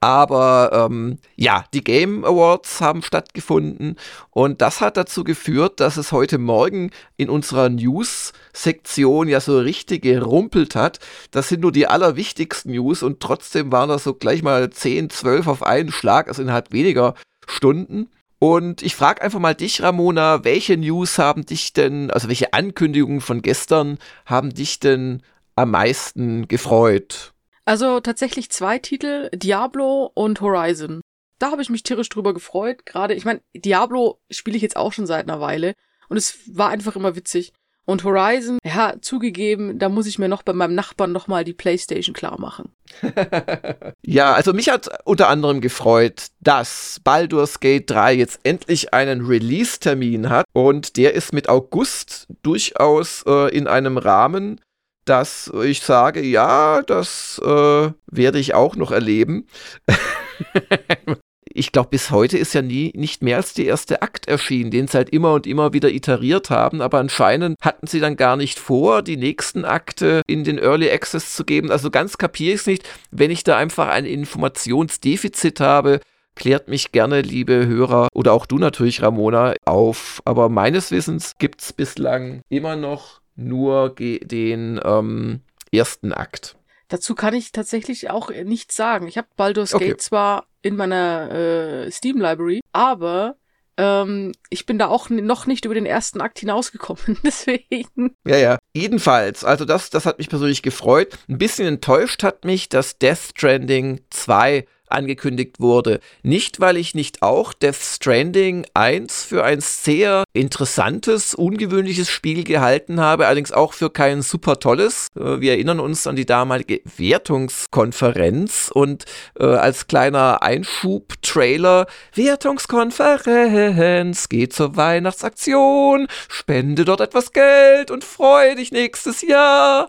Aber 0.01 0.89
ähm, 0.91 1.19
ja, 1.37 1.65
die 1.73 1.85
Game 1.85 2.25
Awards 2.25 2.81
haben 2.81 3.03
stattgefunden 3.03 3.97
und 4.31 4.61
das 4.61 4.81
hat 4.81 4.97
dazu 4.97 5.25
geführt, 5.25 5.81
dass 5.81 5.97
es 5.97 6.13
heute 6.13 6.39
Morgen 6.39 6.91
in 7.17 7.31
unserer 7.31 7.69
News-Sektion 7.69 9.29
ja 9.29 9.41
so 9.41 9.59
richtig 9.59 10.03
gerumpelt 10.03 10.75
hat. 10.75 10.99
Das 11.31 11.49
sind 11.49 11.61
nur 11.61 11.73
die 11.73 11.87
allerwichtigsten 11.87 12.73
News 12.73 13.03
und 13.03 13.21
trotzdem 13.21 13.73
waren 13.73 13.89
das 13.89 14.05
so 14.05 14.15
gleich 14.15 14.43
mal 14.43 14.71
10, 14.71 15.11
12 15.11 15.47
auf 15.47 15.63
einen 15.63 15.93
Schlag, 15.93 16.29
also 16.29 16.43
innerhalb 16.43 16.73
weniger 16.73 17.15
Stunden. 17.47 18.09
Und 18.39 18.83
ich 18.83 18.95
frage 18.95 19.23
einfach 19.23 19.41
mal 19.41 19.55
dich, 19.55 19.83
Ramona, 19.83 20.45
welche 20.45 20.77
News 20.77 21.19
haben 21.19 21.45
dich 21.45 21.73
denn, 21.73 22.11
also 22.11 22.29
welche 22.29 22.53
Ankündigungen 22.53 23.21
von 23.21 23.43
gestern 23.43 23.99
haben 24.27 24.55
dich 24.55 24.79
denn 24.79 25.23
am 25.57 25.73
meisten 25.73 26.47
gefreut? 26.47 27.33
Also 27.65 28.01
tatsächlich 28.01 28.51
zwei 28.51 28.79
Titel, 28.79 29.29
Diablo 29.35 30.11
und 30.15 30.41
Horizon. 30.41 31.01
Da 31.39 31.51
habe 31.51 31.63
ich 31.63 31.71
mich 31.71 31.83
tierisch 31.83 32.09
drüber 32.09 32.33
gefreut. 32.33 32.87
Gerade, 32.87 33.15
ich 33.15 33.25
meine, 33.25 33.41
Diablo 33.55 34.21
spiele 34.31 34.57
ich 34.57 34.63
jetzt 34.63 34.77
auch 34.77 34.93
schon 34.93 35.07
seit 35.07 35.29
einer 35.29 35.41
Weile 35.41 35.75
und 36.09 36.17
es 36.17 36.39
war 36.47 36.71
einfach 36.71 36.97
immer 36.97 37.17
witzig. 37.17 37.53
Und 37.89 38.05
Horizon, 38.05 38.59
ja, 38.67 38.97
zugegeben, 39.01 39.79
da 39.79 39.89
muss 39.89 40.07
ich 40.07 40.19
mir 40.19 40.29
noch 40.29 40.43
bei 40.43 40.53
meinem 40.53 40.75
Nachbarn 40.75 41.11
nochmal 41.11 41.43
die 41.43 41.55
Playstation 41.55 42.15
klar 42.15 42.39
machen. 42.39 42.71
ja, 44.05 44.35
also 44.35 44.53
mich 44.53 44.69
hat 44.69 44.91
unter 45.07 45.29
anderem 45.29 45.63
gefreut, 45.63 46.27
dass 46.41 47.01
Baldur's 47.03 47.61
Gate 47.61 47.89
3 47.89 48.13
jetzt 48.13 48.41
endlich 48.43 48.93
einen 48.93 49.25
Release-Termin 49.25 50.29
hat 50.29 50.45
und 50.53 50.99
der 50.99 51.15
ist 51.15 51.33
mit 51.33 51.49
August 51.49 52.27
durchaus 52.43 53.25
äh, 53.27 53.57
in 53.57 53.67
einem 53.67 53.97
Rahmen, 53.97 54.61
dass 55.07 55.51
ich 55.65 55.81
sage, 55.81 56.21
ja, 56.21 56.83
das 56.83 57.41
äh, 57.43 57.91
werde 58.07 58.39
ich 58.39 58.53
auch 58.53 58.77
noch 58.77 58.91
erleben. 58.91 59.47
ich 61.59 61.73
glaube, 61.73 61.91
bis 61.91 62.11
heute 62.11 62.39
ist 62.39 62.55
ja 62.55 62.63
nie 62.63 62.93
nicht 62.95 63.23
mehr 63.23 63.37
als 63.37 63.53
der 63.53 63.67
erste 63.67 64.01
Akt 64.01 64.29
erschienen, 64.29 64.71
den 64.71 64.87
sie 64.87 64.97
halt 64.97 65.11
immer 65.11 65.35
und 65.35 65.47
immer 65.47 65.73
wieder 65.73 65.91
iteriert 65.91 66.51
haben, 66.51 66.81
aber 66.81 66.99
anscheinend 66.99 67.57
hatten 67.61 67.87
sie 67.87 68.01
dann 68.01 68.17
gar 68.17 68.37
nicht 68.37 68.59
vor, 68.59 69.03
die 69.03 69.17
nächsten 69.17 69.65
Akte 69.65 70.23
in 70.27 70.45
den 70.45 70.59
Early 70.59 70.91
Access 70.91 71.35
zu 71.35 71.45
geben. 71.45 71.71
Also 71.71 71.91
ganz 71.91 72.17
kapiere 72.17 72.55
ich 72.55 72.61
es 72.61 72.67
nicht, 72.67 72.89
wenn 73.11 73.31
ich 73.31 73.43
da 73.45 73.57
einfach 73.57 73.89
ein 73.89 74.05
Informationsdefizit 74.05 75.61
habe. 75.61 76.01
Klärt 76.37 76.69
mich 76.69 76.93
gerne, 76.93 77.23
liebe 77.23 77.67
Hörer, 77.67 78.09
oder 78.15 78.33
auch 78.33 78.47
du 78.47 78.59
natürlich, 78.59 79.03
Ramona, 79.03 79.55
auf. 79.65 80.23
Aber 80.25 80.49
meines 80.49 80.93
Wissens 80.93 81.35
gibt 81.39 81.61
es 81.63 81.73
bislang 81.73 82.43
immer 82.49 82.77
noch 82.77 83.21
nur 83.35 83.91
den 83.97 84.81
ähm, 84.85 85.41
ersten 85.73 86.13
Akt. 86.13 86.57
Dazu 86.89 87.15
kann 87.15 87.35
ich 87.35 87.53
tatsächlich 87.53 88.11
auch 88.11 88.31
nichts 88.31 88.77
sagen. 88.77 89.09
Ich 89.09 89.19
habe 89.19 89.29
Baldur's 89.37 89.75
okay. 89.75 89.89
Gate 89.89 90.01
zwar 90.01 90.48
in 90.63 90.77
meiner 90.77 91.31
äh, 91.31 91.91
Steam 91.91 92.19
Library, 92.21 92.61
aber 92.73 93.37
ähm, 93.79 94.33
ich 94.51 94.67
bin 94.67 94.79
da 94.79 94.89
auch 94.89 95.09
noch 95.09 95.47
nicht 95.47 95.65
über 95.65 95.75
den 95.75 95.87
ersten 95.87 96.21
Akt 96.21 96.41
hinausgekommen, 96.41 97.17
deswegen. 97.25 98.17
Ja, 98.27 98.37
ja. 98.37 98.59
Jedenfalls, 98.75 99.45
also 99.45 99.65
das, 99.65 99.91
das 99.91 100.05
hat 100.05 100.19
mich 100.19 100.29
persönlich 100.29 100.63
gefreut. 100.63 101.17
Ein 101.29 101.39
bisschen 101.39 101.67
enttäuscht 101.67 102.23
hat 102.25 102.45
mich, 102.45 102.69
dass 102.69 102.99
Death 102.99 103.31
Stranding 103.37 104.01
2 104.11 104.67
angekündigt 104.91 105.61
wurde. 105.61 106.01
Nicht, 106.23 106.61
weil 106.61 106.77
ich 106.77 106.95
nicht 106.95 107.23
auch 107.23 107.53
Death 107.53 107.77
Stranding 107.77 108.67
1 108.75 109.25
für 109.25 109.45
ein 109.45 109.61
sehr 109.61 110.25
interessantes, 110.33 111.35
ungewöhnliches 111.35 112.11
Spiel 112.11 112.45
gehalten 112.45 113.01
habe, 113.01 113.27
allerdings 113.27 113.53
auch 113.53 113.73
für 113.73 113.91
kein 113.91 114.23
super 114.23 114.61
tolles. 114.61 115.09
Äh, 115.17 115.41
wir 115.41 115.53
erinnern 115.53 115.81
uns 115.81 116.07
an 116.07 116.17
die 116.17 116.27
damalige 116.27 116.81
Wertungskonferenz 116.97 118.71
und 118.73 119.05
äh, 119.39 119.45
als 119.45 119.87
kleiner 119.87 120.43
Einschub-Trailer, 120.43 121.87
Wertungskonferenz, 122.15 124.29
geht 124.29 124.53
zur 124.53 124.77
Weihnachtsaktion, 124.77 126.09
spende 126.29 126.85
dort 126.85 127.01
etwas 127.01 127.33
Geld 127.33 127.91
und 127.91 128.05
freue 128.05 128.57
dich 128.57 128.73
nächstes 128.73 129.23
Jahr 129.23 129.89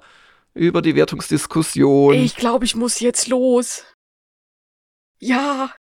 über 0.54 0.82
die 0.82 0.96
Wertungsdiskussion. 0.96 2.16
Ich 2.16 2.36
glaube, 2.36 2.66
ich 2.66 2.76
muss 2.76 3.00
jetzt 3.00 3.28
los. 3.28 3.84
Ja. 5.20 5.72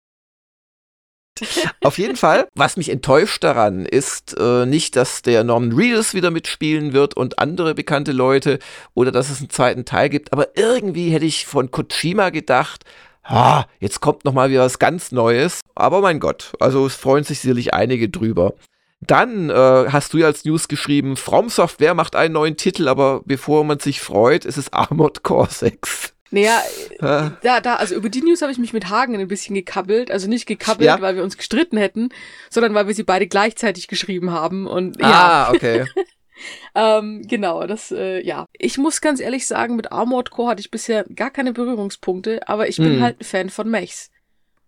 Auf 1.83 1.99
jeden 1.99 2.17
Fall, 2.17 2.49
was 2.55 2.77
mich 2.77 2.89
enttäuscht 2.89 3.45
daran 3.45 3.87
ist 3.87 4.37
äh, 4.39 4.67
nicht, 4.67 4.97
dass 4.97 5.23
der 5.23 5.45
Norman 5.45 5.73
Reedus 5.73 6.13
wieder 6.15 6.33
mitspielen 6.33 6.93
wird 6.93 7.15
und 7.15 7.39
andere 7.39 7.75
bekannte 7.75 8.13
Leute 8.13 8.59
oder 8.95 9.13
dass 9.13 9.31
es 9.31 9.39
einen 9.39 9.51
zweiten 9.51 9.85
Teil 9.85 10.09
gibt, 10.09 10.33
aber 10.33 10.57
irgendwie 10.57 11.11
hätte 11.11 11.27
ich 11.27 11.47
von 11.47 11.71
Kojima 11.71 12.31
gedacht, 12.31 12.85
ah, 13.23 13.67
jetzt 13.79 14.01
kommt 14.01 14.25
noch 14.25 14.33
mal 14.33 14.51
wieder 14.51 14.65
was 14.65 14.79
ganz 14.79 15.13
Neues. 15.13 15.61
Aber 15.75 16.01
mein 16.01 16.19
Gott, 16.19 16.53
also 16.61 16.87
es 16.87 16.97
freuen 16.97 17.25
sich 17.25 17.41
sicherlich 17.41 17.75
einige 17.75 18.09
drüber. 18.09 18.55
Dann 19.01 19.49
äh, 19.49 19.87
hast 19.91 20.13
du 20.13 20.19
ja 20.19 20.27
als 20.27 20.45
News 20.45 20.67
geschrieben, 20.67 21.17
From 21.17 21.51
Software 21.51 21.95
macht 21.95 22.17
einen 22.17 22.35
neuen 22.35 22.57
Titel, 22.57 22.89
aber 22.89 23.23
bevor 23.25 23.63
man 23.63 23.79
sich 23.79 24.01
freut, 24.01 24.45
ist 24.45 24.57
es 24.57 24.73
Armored 24.73 25.23
Core 25.23 25.49
6. 25.49 26.15
Naja, 26.31 26.63
äh, 26.99 27.31
da, 27.43 27.61
da, 27.61 27.77
also 27.77 27.95
über 27.95 28.09
die 28.09 28.21
News 28.21 28.43
habe 28.43 28.53
ich 28.53 28.59
mich 28.59 28.73
mit 28.73 28.91
Hagen 28.91 29.17
ein 29.17 29.29
bisschen 29.29 29.55
gekabbelt. 29.55 30.11
Also 30.11 30.29
nicht 30.29 30.47
gekabbelt, 30.47 30.87
ja? 30.87 31.01
weil 31.01 31.17
wir 31.17 31.23
uns 31.23 31.37
gestritten 31.37 31.79
hätten, 31.79 32.11
sondern 32.51 32.75
weil 32.75 32.87
wir 32.87 32.95
sie 32.95 33.05
beide 33.05 33.27
gleichzeitig 33.27 33.89
geschrieben 33.89 34.31
haben. 34.31 34.67
Und 34.67 35.01
ja. 35.01 35.49
Ah, 35.49 35.51
okay. 35.51 35.87
ähm, 36.75 37.23
genau, 37.27 37.67
das, 37.67 37.91
äh, 37.93 38.21
ja. 38.25 38.47
Ich 38.53 38.79
muss 38.79 39.01
ganz 39.01 39.21
ehrlich 39.21 39.47
sagen, 39.47 39.77
mit 39.77 39.91
Armored 39.91 40.31
Core 40.31 40.51
hatte 40.51 40.61
ich 40.61 40.71
bisher 40.71 41.05
gar 41.15 41.31
keine 41.31 41.53
Berührungspunkte, 41.53 42.47
aber 42.49 42.69
ich 42.69 42.77
bin 42.77 42.99
mm. 42.99 43.03
halt 43.03 43.21
ein 43.21 43.25
Fan 43.25 43.51
von 43.51 43.71
Mechs. 43.71 44.11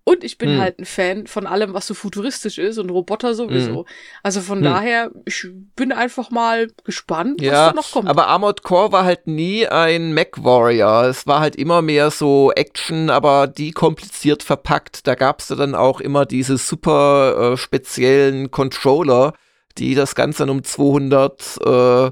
Und 0.04 0.24
ich 0.24 0.38
bin 0.38 0.54
hm. 0.54 0.60
halt 0.60 0.78
ein 0.78 0.86
Fan 0.86 1.26
von 1.26 1.46
allem, 1.46 1.74
was 1.74 1.86
so 1.86 1.94
futuristisch 1.94 2.58
ist 2.58 2.78
und 2.78 2.90
Roboter 2.90 3.34
sowieso. 3.34 3.80
Hm. 3.80 3.84
Also 4.22 4.40
von 4.40 4.58
hm. 4.58 4.64
daher, 4.64 5.10
ich 5.26 5.46
bin 5.76 5.92
einfach 5.92 6.30
mal 6.30 6.68
gespannt, 6.84 7.40
ja, 7.40 7.52
was 7.52 7.68
da 7.68 7.72
noch 7.74 7.90
kommt. 7.92 8.08
Aber 8.08 8.26
Armored 8.26 8.62
Core 8.62 8.92
war 8.92 9.04
halt 9.04 9.26
nie 9.26 9.66
ein 9.66 10.12
Mech 10.12 10.32
Warrior. 10.38 11.04
Es 11.04 11.26
war 11.26 11.40
halt 11.40 11.54
immer 11.54 11.82
mehr 11.82 12.10
so 12.10 12.50
Action, 12.52 13.10
aber 13.10 13.46
die 13.46 13.72
kompliziert 13.72 14.42
verpackt. 14.42 15.06
Da 15.06 15.14
gab 15.14 15.40
es 15.40 15.48
dann 15.48 15.74
auch 15.74 16.00
immer 16.00 16.24
diese 16.24 16.56
super 16.56 17.52
äh, 17.52 17.56
speziellen 17.56 18.50
Controller, 18.50 19.34
die 19.76 19.94
das 19.94 20.14
Ganze 20.14 20.40
dann 20.40 20.50
um 20.50 20.64
200 20.64 21.58
äh, 21.64 22.10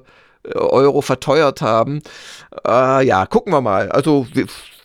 Euro 0.55 1.01
verteuert 1.01 1.63
haben. 1.63 2.03
Äh, 2.67 3.07
ja, 3.07 3.27
gucken 3.27 3.53
wir 3.53 3.61
mal. 3.61 3.91
Also 3.91 4.27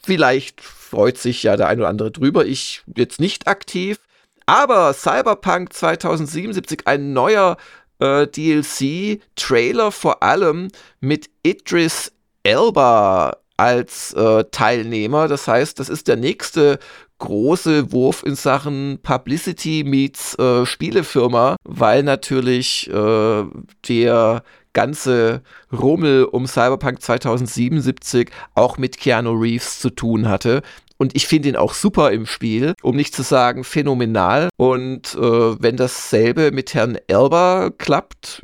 vielleicht 0.04 0.62
freut 0.94 1.18
sich 1.18 1.42
ja 1.42 1.58
der 1.58 1.70
ein 1.70 1.80
oder 1.80 1.90
andere 1.90 2.12
drüber. 2.12 2.46
Ich 2.46 2.84
jetzt 2.96 3.20
nicht 3.20 3.48
aktiv. 3.48 3.98
Aber 4.46 4.94
Cyberpunk 4.94 5.74
2077, 5.74 6.82
ein 6.86 7.14
neuer 7.14 7.58
äh, 7.98 8.28
DLC-Trailer 8.28 9.92
vor 9.92 10.22
allem 10.22 10.68
mit 11.00 11.32
Idris 11.42 12.12
Elba 12.44 13.38
als 13.58 14.14
äh, 14.14 14.44
Teilnehmer. 14.52 15.28
Das 15.28 15.48
heißt, 15.48 15.80
das 15.80 15.90
ist 15.90 16.08
der 16.08 16.18
nächste 16.18 16.78
große 17.18 17.92
Wurf 17.92 18.22
in 18.24 18.36
Sachen 18.36 19.00
Publicity 19.02 19.84
meets 19.84 20.38
äh, 20.38 20.64
Spielefirma, 20.64 21.56
weil 21.64 22.04
natürlich 22.04 22.88
äh, 22.92 23.44
der 23.88 24.44
ganze 24.74 25.42
Rummel 25.72 26.26
um 26.26 26.48
Cyberpunk 26.48 27.02
2077 27.02 28.30
auch 28.56 28.78
mit 28.78 28.98
Keanu 28.98 29.32
Reeves 29.32 29.80
zu 29.80 29.90
tun 29.90 30.28
hatte. 30.28 30.62
Und 30.98 31.16
ich 31.16 31.28
finde 31.28 31.50
ihn 31.50 31.56
auch 31.56 31.74
super 31.74 32.12
im 32.12 32.26
Spiel, 32.26 32.74
um 32.82 32.96
nicht 32.96 33.16
zu 33.16 33.24
sagen 33.24 33.64
phänomenal. 33.64 34.50
Und 34.58 35.16
äh, 35.16 35.62
wenn 35.62 35.76
dasselbe 35.76 36.52
mit 36.52 36.74
Herrn 36.74 36.98
Elba 37.08 37.72
klappt, 37.78 38.42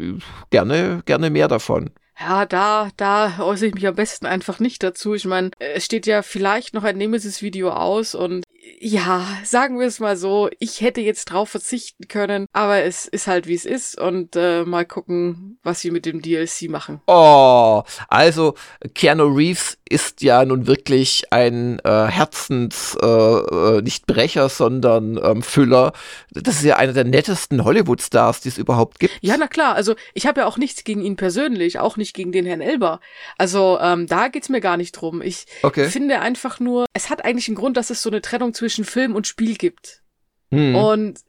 gerne, 0.49 1.01
gerne 1.05 1.29
mehr 1.29 1.47
davon. 1.47 1.91
Ja, 2.19 2.45
da, 2.45 2.89
da 2.97 3.39
äußere 3.39 3.69
ich 3.69 3.75
mich 3.75 3.87
am 3.87 3.95
besten 3.95 4.25
einfach 4.25 4.59
nicht 4.59 4.83
dazu. 4.83 5.13
Ich 5.13 5.23
meine, 5.25 5.51
es 5.59 5.85
steht 5.85 6.05
ja 6.05 6.21
vielleicht 6.21 6.73
noch 6.73 6.83
ein 6.83 6.97
Nemesis-Video 6.97 7.69
aus 7.69 8.13
und 8.13 8.43
ja, 8.79 9.25
sagen 9.43 9.79
wir 9.79 9.87
es 9.87 9.99
mal 9.99 10.17
so, 10.17 10.49
ich 10.59 10.81
hätte 10.81 11.01
jetzt 11.01 11.25
drauf 11.25 11.49
verzichten 11.49 12.07
können, 12.07 12.45
aber 12.53 12.83
es 12.83 13.05
ist 13.05 13.27
halt 13.27 13.47
wie 13.47 13.55
es 13.55 13.65
ist 13.65 13.99
und 13.99 14.35
äh, 14.35 14.63
mal 14.63 14.85
gucken, 14.85 15.59
was 15.63 15.81
sie 15.81 15.91
mit 15.91 16.05
dem 16.05 16.21
DLC 16.21 16.69
machen. 16.69 17.01
Oh, 17.07 17.83
also 18.07 18.55
Keanu 18.93 19.25
Reeves 19.25 19.77
ist 19.89 20.21
ja 20.21 20.45
nun 20.45 20.67
wirklich 20.67 21.25
ein 21.31 21.79
äh, 21.79 22.07
Herzens, 22.07 22.95
äh, 23.01 23.05
äh, 23.05 23.81
nicht 23.81 24.05
Brecher, 24.05 24.47
sondern 24.47 25.19
ähm, 25.21 25.41
Füller. 25.41 25.93
Das 26.31 26.55
ist 26.55 26.63
ja 26.63 26.77
einer 26.77 26.93
der 26.93 27.05
nettesten 27.05 27.63
Hollywood-Stars, 27.63 28.41
die 28.41 28.49
es 28.49 28.57
überhaupt 28.57 28.99
gibt. 28.99 29.17
Ja, 29.21 29.35
na 29.37 29.47
klar. 29.47 29.75
Also 29.75 29.95
ich 30.13 30.27
habe 30.27 30.41
ja 30.41 30.47
auch 30.47 30.57
nichts 30.57 30.83
gegen 30.83 31.01
ihn 31.01 31.15
persönlich, 31.15 31.79
auch 31.79 31.97
nicht 31.97 32.13
gegen 32.13 32.31
den 32.31 32.45
Herrn 32.45 32.61
Elber. 32.61 32.99
Also 33.37 33.79
ähm, 33.81 34.05
da 34.05 34.27
geht's 34.27 34.49
mir 34.49 34.61
gar 34.61 34.77
nicht 34.77 34.91
drum. 34.91 35.21
Ich 35.21 35.45
okay. 35.63 35.89
finde 35.89 36.19
einfach 36.19 36.59
nur, 36.59 36.85
es 36.93 37.09
hat 37.09 37.25
eigentlich 37.25 37.47
einen 37.47 37.57
Grund, 37.57 37.75
dass 37.75 37.89
es 37.89 38.01
so 38.01 38.09
eine 38.09 38.21
Trennung 38.21 38.53
zwischen 38.59 38.83
Film 38.83 39.15
und 39.15 39.25
Spiel 39.25 39.55
gibt. 39.55 40.03
Hm. 40.51 40.75
Und 40.75 41.19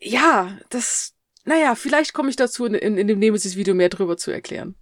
ja, 0.00 0.56
das, 0.70 1.14
naja, 1.44 1.74
vielleicht 1.74 2.12
komme 2.12 2.30
ich 2.30 2.36
dazu, 2.36 2.64
in, 2.66 2.74
in, 2.74 3.08
dem 3.08 3.18
Nemesis-Video 3.18 3.74
mehr 3.74 3.88
drüber 3.88 4.16
zu 4.16 4.30
erklären. 4.30 4.76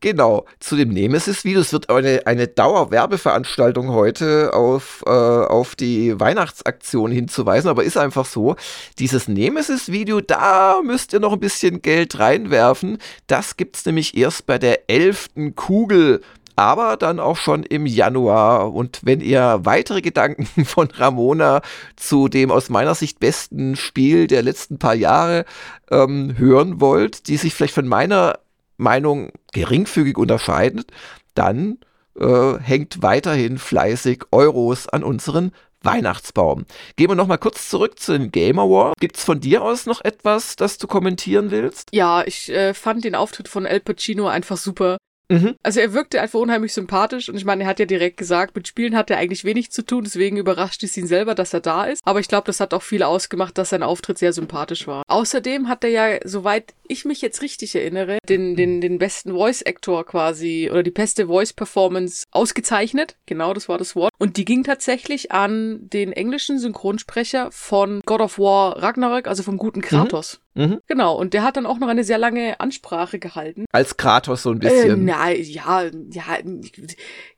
Genau, 0.00 0.44
zu 0.60 0.76
dem 0.76 0.90
Nemesis-Video. 0.90 1.60
Es 1.60 1.72
wird 1.72 1.88
eine, 1.88 2.26
eine 2.26 2.48
Dauerwerbeveranstaltung 2.48 3.92
heute 3.92 4.52
auf, 4.52 5.02
äh, 5.06 5.10
auf 5.10 5.74
die 5.76 6.18
Weihnachtsaktion 6.18 7.10
hinzuweisen, 7.12 7.70
aber 7.70 7.84
ist 7.84 7.96
einfach 7.96 8.26
so, 8.26 8.56
dieses 8.98 9.26
Nemesis-Video, 9.28 10.20
da 10.20 10.80
müsst 10.82 11.12
ihr 11.12 11.20
noch 11.20 11.32
ein 11.32 11.40
bisschen 11.40 11.82
Geld 11.82 12.18
reinwerfen. 12.18 12.98
Das 13.26 13.56
gibt 13.56 13.76
es 13.76 13.86
nämlich 13.86 14.16
erst 14.16 14.44
bei 14.46 14.58
der 14.58 14.90
elften 14.90 15.54
Kugel 15.54 16.20
aber 16.56 16.96
dann 16.96 17.20
auch 17.20 17.36
schon 17.36 17.62
im 17.62 17.86
Januar. 17.86 18.72
Und 18.74 19.00
wenn 19.04 19.20
ihr 19.20 19.60
weitere 19.62 20.00
Gedanken 20.00 20.46
von 20.64 20.88
Ramona 20.90 21.60
zu 21.94 22.28
dem 22.28 22.50
aus 22.50 22.70
meiner 22.70 22.94
Sicht 22.94 23.20
besten 23.20 23.76
Spiel 23.76 24.26
der 24.26 24.42
letzten 24.42 24.78
paar 24.78 24.94
Jahre 24.94 25.44
ähm, 25.90 26.34
hören 26.36 26.80
wollt, 26.80 27.28
die 27.28 27.36
sich 27.36 27.54
vielleicht 27.54 27.74
von 27.74 27.86
meiner 27.86 28.38
Meinung 28.78 29.30
geringfügig 29.52 30.18
unterscheidet, 30.18 30.90
dann 31.34 31.78
äh, 32.18 32.58
hängt 32.58 33.02
weiterhin 33.02 33.58
fleißig 33.58 34.24
Euros 34.32 34.88
an 34.88 35.04
unseren 35.04 35.52
Weihnachtsbaum. 35.82 36.66
Gehen 36.96 37.10
wir 37.10 37.14
nochmal 37.14 37.38
kurz 37.38 37.68
zurück 37.68 37.98
zu 37.98 38.12
den 38.12 38.32
Game 38.32 38.58
Awards. 38.58 38.98
Gibt 38.98 39.16
es 39.16 39.24
von 39.24 39.40
dir 39.40 39.62
aus 39.62 39.86
noch 39.86 40.04
etwas, 40.04 40.56
das 40.56 40.78
du 40.78 40.86
kommentieren 40.86 41.50
willst? 41.50 41.90
Ja, 41.92 42.24
ich 42.24 42.50
äh, 42.50 42.74
fand 42.74 43.04
den 43.04 43.14
Auftritt 43.14 43.48
von 43.48 43.66
El 43.66 43.80
Pacino 43.80 44.26
einfach 44.26 44.56
super. 44.56 44.96
Mhm. 45.28 45.56
Also 45.62 45.80
er 45.80 45.92
wirkte 45.92 46.20
einfach 46.20 46.38
unheimlich 46.38 46.72
sympathisch 46.72 47.28
und 47.28 47.36
ich 47.36 47.44
meine, 47.44 47.64
er 47.64 47.68
hat 47.68 47.80
ja 47.80 47.86
direkt 47.86 48.16
gesagt, 48.16 48.54
mit 48.54 48.68
Spielen 48.68 48.96
hat 48.96 49.10
er 49.10 49.18
eigentlich 49.18 49.44
wenig 49.44 49.70
zu 49.72 49.82
tun, 49.82 50.04
deswegen 50.04 50.36
überrascht 50.36 50.82
es 50.82 50.96
ihn 50.96 51.06
selber, 51.06 51.34
dass 51.34 51.52
er 51.52 51.60
da 51.60 51.84
ist. 51.84 52.02
Aber 52.04 52.20
ich 52.20 52.28
glaube, 52.28 52.46
das 52.46 52.60
hat 52.60 52.72
auch 52.74 52.82
viel 52.82 53.02
ausgemacht, 53.02 53.58
dass 53.58 53.70
sein 53.70 53.82
Auftritt 53.82 54.18
sehr 54.18 54.32
sympathisch 54.32 54.86
war. 54.86 55.02
Außerdem 55.08 55.68
hat 55.68 55.84
er 55.84 55.90
ja, 55.90 56.18
soweit 56.24 56.74
ich 56.88 57.04
mich 57.04 57.20
jetzt 57.22 57.42
richtig 57.42 57.74
erinnere, 57.74 58.18
den, 58.28 58.54
den, 58.54 58.80
den 58.80 58.98
besten 58.98 59.32
Voice-Actor 59.32 60.06
quasi 60.06 60.68
oder 60.70 60.82
die 60.82 60.90
beste 60.90 61.26
Voice-Performance 61.26 62.24
ausgezeichnet. 62.30 63.16
Genau, 63.26 63.52
das 63.52 63.68
war 63.68 63.78
das 63.78 63.96
Wort. 63.96 64.12
Und 64.18 64.36
die 64.36 64.44
ging 64.44 64.62
tatsächlich 64.62 65.32
an 65.32 65.88
den 65.90 66.12
englischen 66.12 66.58
Synchronsprecher 66.58 67.50
von 67.50 68.00
God 68.06 68.20
of 68.20 68.38
War 68.38 68.80
Ragnarök, 68.80 69.26
also 69.26 69.42
vom 69.42 69.56
guten 69.56 69.80
mhm. 69.80 69.84
Kratos. 69.84 70.38
Mhm. 70.40 70.45
Mhm. 70.56 70.80
Genau, 70.86 71.14
und 71.14 71.34
der 71.34 71.42
hat 71.42 71.56
dann 71.56 71.66
auch 71.66 71.78
noch 71.78 71.88
eine 71.88 72.02
sehr 72.02 72.18
lange 72.18 72.58
Ansprache 72.60 73.18
gehalten. 73.18 73.66
Als 73.72 73.96
Kratos 73.96 74.42
so 74.42 74.50
ein 74.50 74.58
bisschen. 74.58 75.06
Äh, 75.08 75.12
na, 75.12 75.30
ja, 75.30 75.82
ja, 76.10 76.38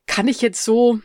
kann 0.07 0.29
ich 0.29 0.41
jetzt 0.41 0.65
so 0.65 1.01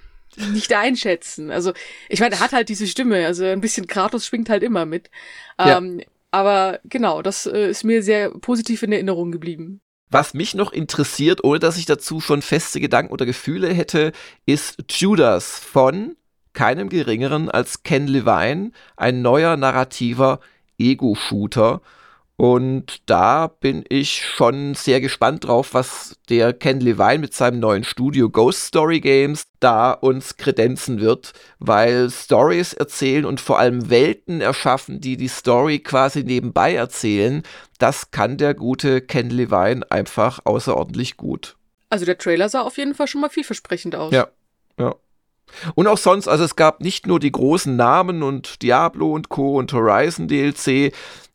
nicht 0.51 0.73
einschätzen. 0.73 1.51
Also, 1.51 1.73
ich 2.09 2.19
meine, 2.19 2.35
er 2.35 2.39
hat 2.39 2.53
halt 2.53 2.69
diese 2.69 2.87
Stimme, 2.87 3.25
also 3.25 3.45
ein 3.45 3.61
bisschen 3.61 3.87
Kratos 3.87 4.25
schwingt 4.25 4.49
halt 4.49 4.63
immer 4.63 4.85
mit. 4.85 5.09
Ja. 5.59 5.77
Ähm, 5.77 6.01
aber 6.31 6.79
genau, 6.85 7.21
das 7.21 7.45
äh, 7.45 7.69
ist 7.69 7.83
mir 7.83 8.01
sehr 8.01 8.29
positiv 8.31 8.83
in 8.83 8.91
Erinnerung 8.91 9.31
geblieben. 9.31 9.81
Was 10.09 10.33
mich 10.33 10.53
noch 10.53 10.71
interessiert, 10.71 11.43
ohne 11.43 11.59
dass 11.59 11.77
ich 11.77 11.85
dazu 11.85 12.21
schon 12.21 12.41
feste 12.41 12.79
Gedanken 12.79 13.11
oder 13.11 13.25
Gefühle 13.25 13.73
hätte, 13.73 14.11
ist 14.45 14.83
Judas 14.89 15.57
von 15.57 16.15
keinem 16.53 16.89
geringeren 16.89 17.49
als 17.49 17.81
Ken 17.81 18.07
Levine, 18.07 18.71
ein 18.95 19.23
neuer 19.23 19.57
narrativer 19.57 20.39
Ego-Shooter. 20.77 21.81
Und 22.35 23.03
da 23.05 23.47
bin 23.47 23.85
ich 23.89 24.25
schon 24.25 24.73
sehr 24.73 25.01
gespannt 25.01 25.45
drauf, 25.45 25.73
was 25.73 26.17
der 26.29 26.51
Ken 26.51 26.79
Levine 26.79 27.19
mit 27.19 27.33
seinem 27.33 27.59
neuen 27.59 27.83
Studio 27.83 28.29
Ghost 28.29 28.63
Story 28.65 28.99
Games 29.01 29.45
da 29.59 29.91
uns 29.91 30.35
kredenzen 30.37 30.99
wird, 30.99 31.33
weil 31.59 32.09
Stories 32.09 32.73
erzählen 32.73 33.25
und 33.25 33.39
vor 33.39 33.59
allem 33.59 33.89
Welten 33.91 34.41
erschaffen, 34.41 34.99
die 34.99 35.15
die 35.15 35.27
Story 35.27 35.79
quasi 35.79 36.23
nebenbei 36.23 36.73
erzählen, 36.73 37.43
das 37.77 38.09
kann 38.09 38.37
der 38.37 38.55
gute 38.55 39.01
Ken 39.01 39.29
Levine 39.29 39.85
einfach 39.91 40.39
außerordentlich 40.43 41.17
gut. 41.17 41.55
Also 41.89 42.05
der 42.05 42.17
Trailer 42.17 42.49
sah 42.49 42.61
auf 42.61 42.77
jeden 42.77 42.95
Fall 42.95 43.07
schon 43.07 43.21
mal 43.21 43.29
vielversprechend 43.29 43.95
aus. 43.95 44.11
Ja, 44.11 44.27
ja. 44.79 44.95
Und 45.75 45.87
auch 45.87 45.97
sonst, 45.97 46.27
also 46.27 46.43
es 46.43 46.55
gab 46.55 46.81
nicht 46.81 47.05
nur 47.05 47.19
die 47.19 47.31
großen 47.31 47.75
Namen 47.75 48.23
und 48.23 48.63
Diablo 48.63 49.11
und 49.11 49.29
Co. 49.29 49.57
und 49.57 49.71
Horizon 49.71 50.27
DLC, 50.27 50.93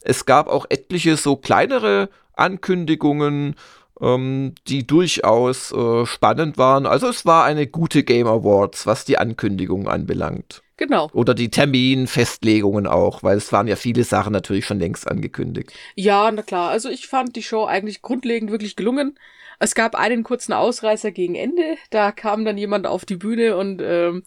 es 0.08 0.24
gab 0.24 0.48
auch 0.48 0.66
etliche 0.70 1.16
so 1.16 1.36
kleinere 1.36 2.08
Ankündigungen, 2.32 3.56
ähm, 4.00 4.54
die 4.66 4.86
durchaus 4.86 5.70
äh, 5.70 6.06
spannend 6.06 6.56
waren. 6.56 6.86
Also 6.86 7.08
es 7.08 7.26
war 7.26 7.44
eine 7.44 7.66
gute 7.66 8.04
Game 8.04 8.26
Awards, 8.26 8.86
was 8.86 9.04
die 9.04 9.18
Ankündigungen 9.18 9.86
anbelangt. 9.86 10.62
Genau. 10.78 11.10
Oder 11.12 11.34
die 11.34 11.50
Terminfestlegungen 11.50 12.86
auch, 12.86 13.22
weil 13.22 13.36
es 13.36 13.52
waren 13.52 13.68
ja 13.68 13.76
viele 13.76 14.04
Sachen 14.04 14.32
natürlich 14.32 14.64
schon 14.64 14.78
längst 14.78 15.06
angekündigt. 15.06 15.72
Ja, 15.94 16.30
na 16.30 16.42
klar. 16.42 16.70
Also 16.70 16.88
ich 16.88 17.06
fand 17.06 17.36
die 17.36 17.42
Show 17.42 17.66
eigentlich 17.66 18.00
grundlegend 18.00 18.50
wirklich 18.50 18.76
gelungen. 18.76 19.18
Es 19.58 19.74
gab 19.74 19.94
einen 19.94 20.22
kurzen 20.22 20.54
Ausreißer 20.54 21.10
gegen 21.10 21.34
Ende. 21.34 21.76
Da 21.90 22.12
kam 22.12 22.46
dann 22.46 22.56
jemand 22.56 22.86
auf 22.86 23.04
die 23.04 23.16
Bühne 23.16 23.56
und 23.56 23.82
ähm, 23.84 24.22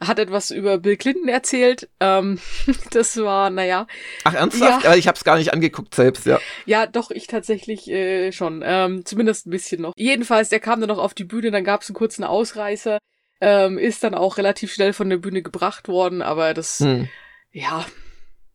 hat 0.00 0.18
etwas 0.18 0.50
über 0.50 0.78
Bill 0.78 0.96
Clinton 0.96 1.28
erzählt. 1.28 1.88
Ähm, 2.00 2.38
das 2.90 3.16
war, 3.16 3.50
naja. 3.50 3.86
Ach, 4.24 4.34
ernsthaft? 4.34 4.84
Ja. 4.84 4.94
Ich 4.94 5.08
habe 5.08 5.16
es 5.16 5.24
gar 5.24 5.36
nicht 5.38 5.52
angeguckt 5.52 5.94
selbst, 5.94 6.26
ja. 6.26 6.38
Ja, 6.66 6.86
doch, 6.86 7.10
ich 7.10 7.26
tatsächlich 7.26 7.88
äh, 7.88 8.32
schon. 8.32 8.62
Ähm, 8.64 9.04
zumindest 9.04 9.46
ein 9.46 9.50
bisschen 9.50 9.82
noch. 9.82 9.92
Jedenfalls, 9.96 10.48
der 10.48 10.60
kam 10.60 10.80
dann 10.80 10.88
noch 10.88 10.98
auf 10.98 11.14
die 11.14 11.24
Bühne, 11.24 11.50
dann 11.50 11.64
gab 11.64 11.82
es 11.82 11.88
einen 11.88 11.96
kurzen 11.96 12.24
Ausreißer. 12.24 12.98
Ähm, 13.40 13.76
ist 13.76 14.02
dann 14.02 14.14
auch 14.14 14.38
relativ 14.38 14.72
schnell 14.72 14.94
von 14.94 15.10
der 15.10 15.18
Bühne 15.18 15.42
gebracht 15.42 15.88
worden, 15.88 16.22
aber 16.22 16.54
das, 16.54 16.80
hm. 16.80 17.06
ja, 17.52 17.84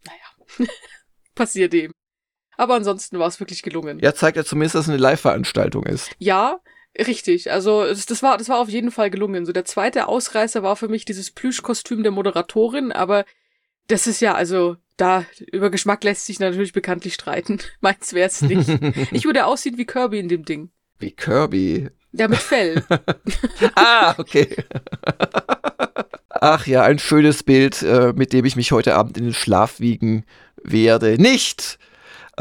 naja, 0.06 0.68
passiert 1.36 1.76
eben. 1.76 1.94
Aber 2.58 2.76
ansonsten 2.76 3.20
war 3.20 3.28
es 3.28 3.40
wirklich 3.40 3.62
gelungen. 3.62 4.00
Ja, 4.00 4.14
zeigt 4.16 4.38
ja 4.38 4.44
zumindest, 4.44 4.76
dass 4.76 4.86
es 4.86 4.90
eine 4.90 4.98
Live-Veranstaltung 4.98 5.84
ist. 5.86 6.12
Ja, 6.18 6.60
Richtig, 6.98 7.52
also 7.52 7.86
das, 7.86 8.22
war, 8.22 8.38
das 8.38 8.50
war 8.50 8.60
auf 8.60 8.70
jeden 8.70 8.92
Fall 8.92 9.10
gelungen. 9.10 9.46
So 9.46 9.54
der 9.54 9.66
zweite 9.66 10.08
Ausreißer 10.08 10.62
war 10.62 10.76
für 10.76 10.90
mich 10.90 11.06
dieses 11.06 11.32
Plüschkostüm 11.32 12.04
der 12.04 12.12
Moderatorin, 12.12 12.92
aber 12.92 13.26
Das 13.88 14.08
ist 14.08 14.22
ja, 14.22 14.36
also, 14.36 14.78
da, 14.98 15.26
über 15.52 15.70
Geschmack 15.70 16.04
lässt 16.04 16.26
sich 16.26 16.40
natürlich 16.40 16.74
bekanntlich 16.74 17.14
streiten. 17.16 17.60
Meins 17.82 18.14
wär's 18.14 18.42
nicht. 18.42 18.70
Ich 19.12 19.26
würde 19.26 19.46
aussehen 19.46 19.78
wie 19.78 19.86
Kirby 19.86 20.20
in 20.20 20.30
dem 20.30 20.46
Ding. 20.46 20.70
Wie 21.00 21.12
Kirby? 21.12 21.90
Ja, 22.14 22.28
mit 22.28 22.40
Fell. 22.40 22.84
ah, 23.76 24.16
okay. 24.18 24.56
Ach 26.30 26.68
ja, 26.68 26.84
ein 26.84 27.00
schönes 27.00 27.44
Bild, 27.44 27.82
äh, 27.84 28.14
mit 28.16 28.34
dem 28.34 28.46
ich 28.46 28.56
mich 28.56 28.72
heute 28.72 28.96
Abend 28.96 29.18
in 29.18 29.26
den 29.26 29.34
Schlaf 29.34 29.80
wiegen 29.80 30.26
werde. 30.64 31.22
Nicht! 31.22 31.80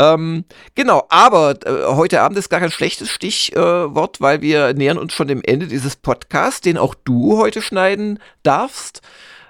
Ähm, 0.01 0.47
genau, 0.75 1.07
aber 1.11 1.57
äh, 1.67 1.95
heute 1.95 2.23
Abend 2.23 2.39
ist 2.39 2.49
gar 2.49 2.61
kein 2.61 2.71
schlechtes 2.71 3.11
Stichwort, 3.11 4.17
äh, 4.17 4.23
weil 4.23 4.41
wir 4.41 4.73
nähern 4.73 4.97
uns 4.97 5.13
schon 5.13 5.29
dem 5.29 5.43
Ende 5.45 5.67
dieses 5.67 5.97
Podcasts, 5.97 6.63
den 6.63 6.79
auch 6.79 6.95
du 6.95 7.37
heute 7.37 7.61
schneiden 7.61 8.19
darfst, 8.43 9.03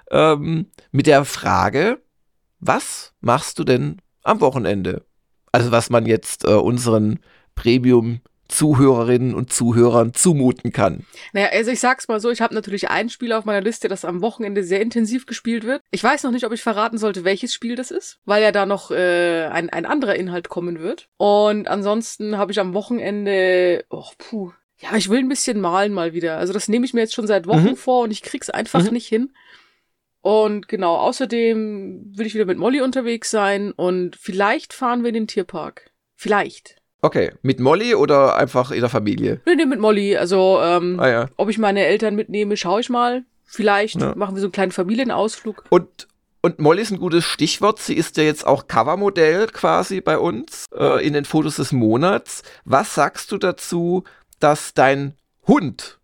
ähm, 0.09 0.65
mit 0.91 1.07
der 1.07 1.23
Frage, 1.23 2.01
was 2.59 3.13
machst 3.21 3.59
du 3.59 3.63
denn 3.63 4.01
am 4.23 4.41
Wochenende? 4.41 5.05
Also 5.53 5.71
was 5.71 5.89
man 5.89 6.05
jetzt 6.05 6.43
äh, 6.43 6.49
unseren 6.49 7.19
Premium 7.55 8.19
Zuhörerinnen 8.51 9.33
und 9.33 9.51
Zuhörern 9.51 10.13
zumuten 10.13 10.71
kann. 10.71 11.05
Naja, 11.33 11.49
also 11.51 11.71
ich 11.71 11.79
sag's 11.79 12.07
mal 12.07 12.19
so, 12.19 12.29
ich 12.29 12.41
habe 12.41 12.53
natürlich 12.53 12.89
ein 12.89 13.09
Spiel 13.09 13.33
auf 13.33 13.45
meiner 13.45 13.61
Liste, 13.61 13.87
das 13.87 14.05
am 14.05 14.21
Wochenende 14.21 14.63
sehr 14.63 14.81
intensiv 14.81 15.25
gespielt 15.25 15.63
wird. 15.63 15.81
Ich 15.91 16.03
weiß 16.03 16.23
noch 16.23 16.31
nicht, 16.31 16.45
ob 16.45 16.51
ich 16.51 16.61
verraten 16.61 16.97
sollte, 16.97 17.23
welches 17.23 17.53
Spiel 17.53 17.75
das 17.75 17.91
ist, 17.91 18.19
weil 18.25 18.43
ja 18.43 18.51
da 18.51 18.65
noch 18.65 18.91
äh, 18.91 19.47
ein, 19.47 19.69
ein 19.69 19.85
anderer 19.85 20.15
Inhalt 20.15 20.49
kommen 20.49 20.79
wird. 20.79 21.07
Und 21.17 21.67
ansonsten 21.67 22.37
habe 22.37 22.51
ich 22.51 22.59
am 22.59 22.73
Wochenende, 22.73 23.85
oh, 23.89 24.09
puh, 24.17 24.51
ja, 24.81 24.95
ich 24.95 25.09
will 25.09 25.19
ein 25.19 25.29
bisschen 25.29 25.61
malen 25.61 25.93
mal 25.93 26.13
wieder. 26.13 26.37
Also 26.37 26.53
das 26.53 26.67
nehme 26.67 26.85
ich 26.85 26.93
mir 26.93 27.01
jetzt 27.01 27.13
schon 27.13 27.27
seit 27.27 27.47
Wochen 27.47 27.71
mhm. 27.71 27.75
vor 27.75 28.03
und 28.03 28.11
ich 28.11 28.21
krieg's 28.21 28.49
einfach 28.49 28.83
mhm. 28.83 28.93
nicht 28.93 29.07
hin. 29.07 29.33
Und 30.21 30.67
genau, 30.67 30.97
außerdem 30.97 32.11
will 32.15 32.27
ich 32.27 32.35
wieder 32.35 32.45
mit 32.45 32.57
Molly 32.57 32.81
unterwegs 32.81 33.31
sein 33.31 33.71
und 33.71 34.15
vielleicht 34.15 34.73
fahren 34.73 35.01
wir 35.01 35.09
in 35.09 35.15
den 35.15 35.27
Tierpark. 35.27 35.91
Vielleicht. 36.15 36.80
Okay, 37.03 37.31
mit 37.41 37.59
Molly 37.59 37.95
oder 37.95 38.35
einfach 38.35 38.69
in 38.71 38.81
der 38.81 38.89
Familie? 38.89 39.41
Nee, 39.45 39.55
nee, 39.55 39.65
mit 39.65 39.79
Molly. 39.79 40.15
Also, 40.17 40.59
ähm, 40.61 40.99
ah, 40.99 41.09
ja. 41.09 41.29
ob 41.35 41.49
ich 41.49 41.57
meine 41.57 41.83
Eltern 41.85 42.15
mitnehme, 42.15 42.57
schaue 42.57 42.81
ich 42.81 42.89
mal. 42.89 43.23
Vielleicht 43.43 43.99
ja. 43.99 44.13
machen 44.15 44.35
wir 44.35 44.41
so 44.41 44.47
einen 44.47 44.51
kleinen 44.53 44.71
Familienausflug. 44.71 45.65
Und, 45.69 46.07
und 46.41 46.59
Molly 46.59 46.83
ist 46.83 46.91
ein 46.91 46.99
gutes 46.99 47.25
Stichwort. 47.25 47.79
Sie 47.79 47.95
ist 47.95 48.17
ja 48.17 48.23
jetzt 48.23 48.45
auch 48.45 48.67
Covermodell 48.67 49.47
quasi 49.47 49.99
bei 49.99 50.19
uns 50.19 50.67
äh, 50.77 51.05
in 51.05 51.13
den 51.13 51.25
Fotos 51.25 51.55
des 51.55 51.71
Monats. 51.71 52.43
Was 52.65 52.93
sagst 52.93 53.31
du 53.31 53.37
dazu, 53.39 54.03
dass 54.39 54.75
dein 54.75 55.15
Hund, 55.47 55.99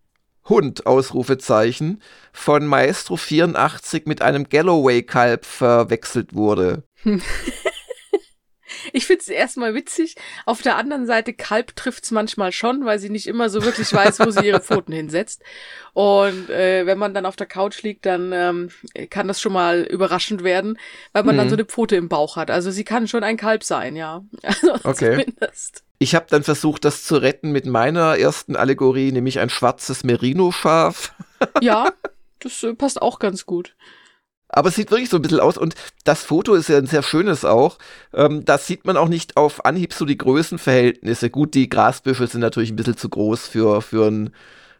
Hund, 0.49 0.87
Ausrufezeichen, 0.87 2.01
von 2.33 2.65
Maestro 2.65 3.17
84 3.17 4.07
mit 4.07 4.23
einem 4.23 4.49
Galloway-Kalb 4.49 5.45
verwechselt 5.45 6.33
wurde? 6.33 6.83
Ich 8.93 9.05
finde 9.05 9.21
es 9.21 9.29
erstmal 9.29 9.73
witzig. 9.73 10.15
Auf 10.45 10.61
der 10.61 10.77
anderen 10.77 11.05
Seite, 11.05 11.33
Kalb 11.33 11.75
trifft's 11.75 12.11
manchmal 12.11 12.51
schon, 12.51 12.85
weil 12.85 12.99
sie 12.99 13.09
nicht 13.09 13.27
immer 13.27 13.49
so 13.49 13.63
wirklich 13.63 13.91
weiß, 13.93 14.19
wo 14.19 14.31
sie 14.31 14.45
ihre 14.45 14.61
Pfoten 14.61 14.93
hinsetzt. 14.93 15.41
Und 15.93 16.49
äh, 16.49 16.85
wenn 16.85 16.97
man 16.97 17.13
dann 17.13 17.25
auf 17.25 17.35
der 17.35 17.47
Couch 17.47 17.81
liegt, 17.83 18.05
dann 18.05 18.31
ähm, 18.33 18.69
kann 19.09 19.27
das 19.27 19.41
schon 19.41 19.53
mal 19.53 19.81
überraschend 19.81 20.43
werden, 20.43 20.77
weil 21.13 21.23
man 21.23 21.35
mhm. 21.35 21.39
dann 21.39 21.49
so 21.49 21.55
eine 21.55 21.65
Pfote 21.65 21.95
im 21.95 22.09
Bauch 22.09 22.35
hat. 22.35 22.51
Also 22.51 22.71
sie 22.71 22.83
kann 22.83 23.07
schon 23.07 23.23
ein 23.23 23.37
Kalb 23.37 23.63
sein, 23.63 23.95
ja. 23.95 24.23
Also 24.43 24.75
okay. 24.83 25.11
Zumindest. 25.11 25.83
Ich 25.99 26.13
habe 26.13 26.27
dann 26.29 26.43
versucht, 26.43 26.85
das 26.85 27.03
zu 27.03 27.17
retten 27.17 27.51
mit 27.51 27.65
meiner 27.65 28.17
ersten 28.17 28.55
Allegorie, 28.55 29.11
nämlich 29.11 29.39
ein 29.39 29.49
schwarzes 29.49 30.03
Merino-Schaf. 30.03 31.13
ja, 31.61 31.91
das 32.39 32.63
äh, 32.63 32.73
passt 32.73 33.01
auch 33.01 33.19
ganz 33.19 33.45
gut. 33.45 33.75
Aber 34.49 34.69
es 34.69 34.75
sieht 34.75 34.91
wirklich 34.91 35.09
so 35.09 35.17
ein 35.17 35.21
bisschen 35.21 35.39
aus 35.39 35.57
und 35.57 35.75
das 36.05 36.23
Foto 36.23 36.53
ist 36.53 36.69
ja 36.69 36.77
ein 36.77 36.87
sehr 36.87 37.03
schönes 37.03 37.43
auch. 37.43 37.77
Ähm, 38.13 38.45
das 38.45 38.67
sieht 38.67 38.85
man 38.85 38.97
auch 38.97 39.09
nicht 39.09 39.37
auf 39.37 39.65
Anhieb 39.65 39.93
so 39.93 40.05
die 40.05 40.17
Größenverhältnisse. 40.17 41.29
Gut, 41.29 41.53
die 41.53 41.69
Grasbüschel 41.69 42.27
sind 42.27 42.41
natürlich 42.41 42.71
ein 42.71 42.77
bisschen 42.77 42.97
zu 42.97 43.09
groß 43.09 43.47
für, 43.47 43.81
für, 43.81 44.07
ein, 44.07 44.29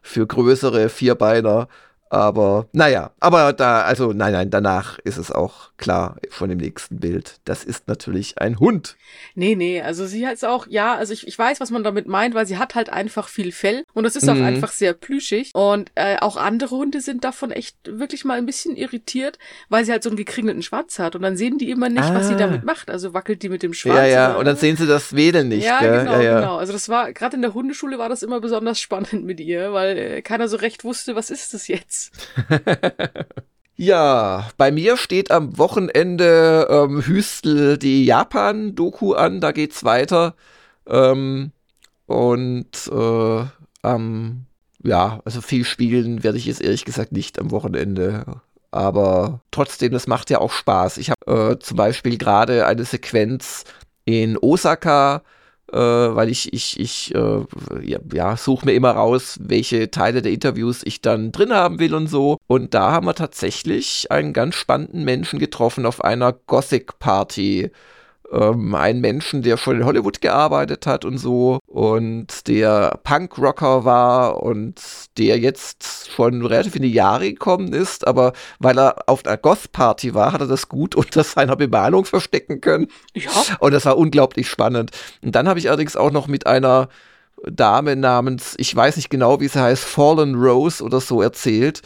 für 0.01 0.25
größere 0.25 0.89
Vierbeiner. 0.89 1.67
Aber 2.09 2.67
naja, 2.71 3.11
aber 3.19 3.53
da, 3.53 3.81
also 3.81 4.13
nein, 4.13 4.33
nein, 4.33 4.49
danach 4.49 4.99
ist 4.99 5.17
es 5.17 5.31
auch 5.31 5.71
klar 5.77 6.17
von 6.29 6.49
dem 6.49 6.57
nächsten 6.57 6.99
Bild. 6.99 7.39
Das 7.45 7.63
ist 7.63 7.87
natürlich 7.87 8.39
ein 8.39 8.59
Hund. 8.59 8.95
Nee, 9.35 9.55
nee, 9.55 9.81
also 9.81 10.05
sie 10.05 10.25
hat 10.25 10.35
es 10.35 10.43
auch, 10.43 10.67
ja, 10.67 10.95
also 10.95 11.13
ich, 11.13 11.27
ich 11.27 11.37
weiß, 11.37 11.59
was 11.59 11.71
man 11.71 11.83
damit 11.83 12.07
meint, 12.07 12.33
weil 12.33 12.45
sie 12.45 12.57
hat 12.57 12.75
halt 12.75 12.89
einfach 12.89 13.27
viel 13.27 13.51
Fell 13.51 13.83
und 13.93 14.05
es 14.05 14.15
ist 14.15 14.23
mhm. 14.23 14.29
auch 14.29 14.45
einfach 14.45 14.71
sehr 14.71 14.93
plüschig. 14.93 15.51
Und 15.53 15.91
äh, 15.95 16.17
auch 16.19 16.37
andere 16.37 16.75
Hunde 16.75 17.01
sind 17.01 17.23
davon 17.23 17.51
echt 17.51 17.77
wirklich 17.85 18.25
mal 18.25 18.37
ein 18.37 18.45
bisschen 18.45 18.75
irritiert, 18.75 19.37
weil 19.69 19.85
sie 19.85 19.91
halt 19.91 20.03
so 20.03 20.09
einen 20.09 20.17
gekringelten 20.17 20.63
Schwanz 20.63 20.99
hat 20.99 21.15
und 21.15 21.21
dann 21.21 21.37
sehen 21.37 21.57
die 21.57 21.69
immer 21.69 21.89
nicht, 21.89 22.03
ah. 22.03 22.15
was 22.15 22.27
sie 22.27 22.35
ah. 22.35 22.37
damit 22.37 22.63
macht. 22.63 22.89
Also 22.89 23.13
wackelt 23.13 23.43
die 23.43 23.49
mit 23.49 23.63
dem 23.63 23.73
Schwanz. 23.73 23.97
Ja, 23.97 24.05
ja, 24.05 24.33
und 24.35 24.45
dann 24.45 24.57
sehen 24.57 24.77
sie 24.77 24.87
das 24.87 25.15
Wedeln 25.15 25.49
nicht. 25.49 25.65
Ja, 25.65 25.79
gell? 25.79 25.99
genau, 25.99 26.13
ja, 26.13 26.21
ja. 26.21 26.39
genau. 26.39 26.57
Also 26.57 26.73
das 26.73 26.89
war, 26.89 27.11
gerade 27.13 27.35
in 27.35 27.41
der 27.41 27.53
Hundeschule 27.53 27.99
war 27.99 28.09
das 28.09 28.23
immer 28.23 28.39
besonders 28.39 28.79
spannend 28.79 29.25
mit 29.25 29.39
ihr, 29.39 29.73
weil 29.73 29.97
äh, 29.97 30.21
keiner 30.21 30.47
so 30.47 30.57
recht 30.57 30.83
wusste, 30.83 31.15
was 31.15 31.29
ist 31.29 31.53
das 31.53 31.67
jetzt. 31.67 31.96
ja, 33.75 34.49
bei 34.57 34.71
mir 34.71 34.97
steht 34.97 35.31
am 35.31 35.57
Wochenende 35.57 36.67
ähm, 36.69 37.01
Hüstel 37.01 37.77
die 37.77 38.05
Japan-Doku 38.05 39.13
an, 39.13 39.41
da 39.41 39.51
geht's 39.51 39.83
weiter. 39.83 40.35
Ähm, 40.87 41.51
und 42.05 42.89
äh, 42.91 43.43
ähm, 43.83 44.45
ja, 44.83 45.19
also 45.25 45.41
viel 45.41 45.65
spielen 45.65 46.23
werde 46.23 46.37
ich 46.37 46.45
jetzt 46.45 46.61
ehrlich 46.61 46.85
gesagt 46.85 47.11
nicht 47.11 47.39
am 47.39 47.51
Wochenende. 47.51 48.41
Aber 48.71 49.41
trotzdem, 49.51 49.91
das 49.91 50.07
macht 50.07 50.29
ja 50.29 50.39
auch 50.39 50.51
Spaß. 50.51 50.97
Ich 50.97 51.09
habe 51.09 51.51
äh, 51.53 51.59
zum 51.59 51.77
Beispiel 51.77 52.17
gerade 52.17 52.65
eine 52.65 52.83
Sequenz 52.85 53.63
in 54.05 54.37
Osaka 54.37 55.23
äh, 55.71 55.77
weil 55.77 56.29
ich, 56.29 56.53
ich, 56.53 56.79
ich 56.79 57.13
äh, 57.15 57.45
ja, 57.83 57.99
ja 58.13 58.37
suche 58.37 58.65
mir 58.65 58.73
immer 58.73 58.91
raus, 58.91 59.37
welche 59.41 59.91
Teile 59.91 60.21
der 60.21 60.31
Interviews 60.31 60.81
ich 60.83 61.01
dann 61.01 61.31
drin 61.31 61.53
haben 61.53 61.79
will 61.79 61.93
und 61.93 62.07
so. 62.07 62.37
Und 62.47 62.73
da 62.73 62.91
haben 62.91 63.07
wir 63.07 63.15
tatsächlich 63.15 64.11
einen 64.11 64.33
ganz 64.33 64.55
spannenden 64.55 65.03
Menschen 65.03 65.39
getroffen 65.39 65.85
auf 65.85 66.03
einer 66.03 66.33
Gothic-Party 66.33 67.71
ähm, 68.31 68.75
einen 68.75 69.01
Menschen, 69.01 69.41
der 69.41 69.57
schon 69.57 69.77
in 69.77 69.85
Hollywood 69.85 70.21
gearbeitet 70.21 70.85
hat 70.85 71.05
und 71.05 71.17
so 71.17 71.59
und 71.65 72.47
der 72.47 72.99
Punkrocker 73.03 73.85
war 73.85 74.43
und 74.43 74.81
der 75.17 75.39
jetzt 75.39 76.09
schon 76.11 76.45
relativ 76.45 76.75
in 76.75 76.81
die 76.81 76.91
Jahre 76.91 77.31
gekommen 77.31 77.73
ist, 77.73 78.05
aber 78.05 78.33
weil 78.59 78.77
er 78.77 79.07
auf 79.07 79.25
einer 79.25 79.37
Goth-Party 79.37 80.13
war, 80.13 80.33
hat 80.33 80.41
er 80.41 80.47
das 80.47 80.67
gut 80.69 80.95
unter 80.95 81.23
seiner 81.23 81.55
Bemalung 81.55 82.05
verstecken 82.05 82.61
können. 82.61 82.87
Ja. 83.13 83.31
Und 83.59 83.73
das 83.73 83.85
war 83.85 83.97
unglaublich 83.97 84.49
spannend. 84.49 84.91
Und 85.21 85.35
dann 85.35 85.47
habe 85.47 85.59
ich 85.59 85.67
allerdings 85.67 85.95
auch 85.95 86.11
noch 86.11 86.27
mit 86.27 86.47
einer 86.47 86.89
Dame 87.45 87.95
namens, 87.95 88.55
ich 88.57 88.75
weiß 88.75 88.95
nicht 88.95 89.09
genau, 89.09 89.39
wie 89.39 89.47
sie 89.47 89.61
heißt, 89.61 89.83
Fallen 89.83 90.35
Rose 90.35 90.83
oder 90.83 90.99
so 90.99 91.21
erzählt. 91.21 91.81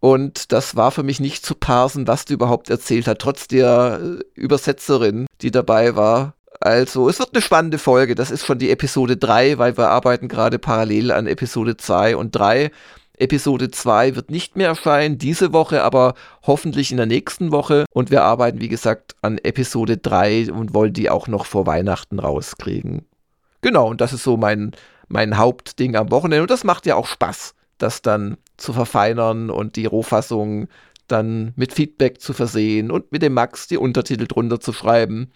Und 0.00 0.52
das 0.52 0.76
war 0.76 0.90
für 0.90 1.02
mich 1.02 1.20
nicht 1.20 1.44
zu 1.44 1.54
parsen, 1.54 2.06
was 2.06 2.24
du 2.24 2.34
überhaupt 2.34 2.70
erzählt 2.70 3.06
hat, 3.06 3.18
trotz 3.18 3.48
der 3.48 4.00
äh, 4.02 4.22
Übersetzerin, 4.34 5.26
die 5.40 5.50
dabei 5.50 5.96
war. 5.96 6.34
Also, 6.60 7.08
es 7.08 7.18
wird 7.18 7.34
eine 7.34 7.42
spannende 7.42 7.78
Folge. 7.78 8.14
Das 8.14 8.30
ist 8.30 8.44
schon 8.44 8.58
die 8.58 8.70
Episode 8.70 9.16
3, 9.16 9.58
weil 9.58 9.76
wir 9.76 9.88
arbeiten 9.88 10.28
gerade 10.28 10.58
parallel 10.58 11.10
an 11.12 11.26
Episode 11.26 11.76
2 11.76 12.16
und 12.16 12.32
3. 12.32 12.70
Episode 13.18 13.70
2 13.70 14.14
wird 14.14 14.30
nicht 14.30 14.56
mehr 14.56 14.68
erscheinen 14.68 15.16
diese 15.16 15.52
Woche, 15.52 15.82
aber 15.82 16.14
hoffentlich 16.46 16.90
in 16.90 16.98
der 16.98 17.06
nächsten 17.06 17.50
Woche. 17.50 17.86
Und 17.90 18.10
wir 18.10 18.22
arbeiten, 18.22 18.60
wie 18.60 18.68
gesagt, 18.68 19.16
an 19.22 19.38
Episode 19.38 19.96
3 19.96 20.52
und 20.52 20.74
wollen 20.74 20.92
die 20.92 21.08
auch 21.08 21.26
noch 21.26 21.46
vor 21.46 21.66
Weihnachten 21.66 22.18
rauskriegen. 22.18 23.06
Genau, 23.62 23.88
und 23.88 24.00
das 24.00 24.12
ist 24.12 24.22
so 24.22 24.36
mein, 24.36 24.72
mein 25.08 25.38
Hauptding 25.38 25.96
am 25.96 26.10
Wochenende. 26.10 26.42
Und 26.42 26.50
das 26.50 26.64
macht 26.64 26.84
ja 26.86 26.94
auch 26.94 27.06
Spaß 27.06 27.54
das 27.78 28.02
dann 28.02 28.36
zu 28.56 28.72
verfeinern 28.72 29.50
und 29.50 29.76
die 29.76 29.86
Rohfassung 29.86 30.68
dann 31.08 31.52
mit 31.56 31.72
Feedback 31.72 32.20
zu 32.20 32.32
versehen 32.32 32.90
und 32.90 33.12
mit 33.12 33.22
dem 33.22 33.34
Max 33.34 33.68
die 33.68 33.78
Untertitel 33.78 34.26
drunter 34.26 34.60
zu 34.60 34.72
schreiben. 34.72 35.32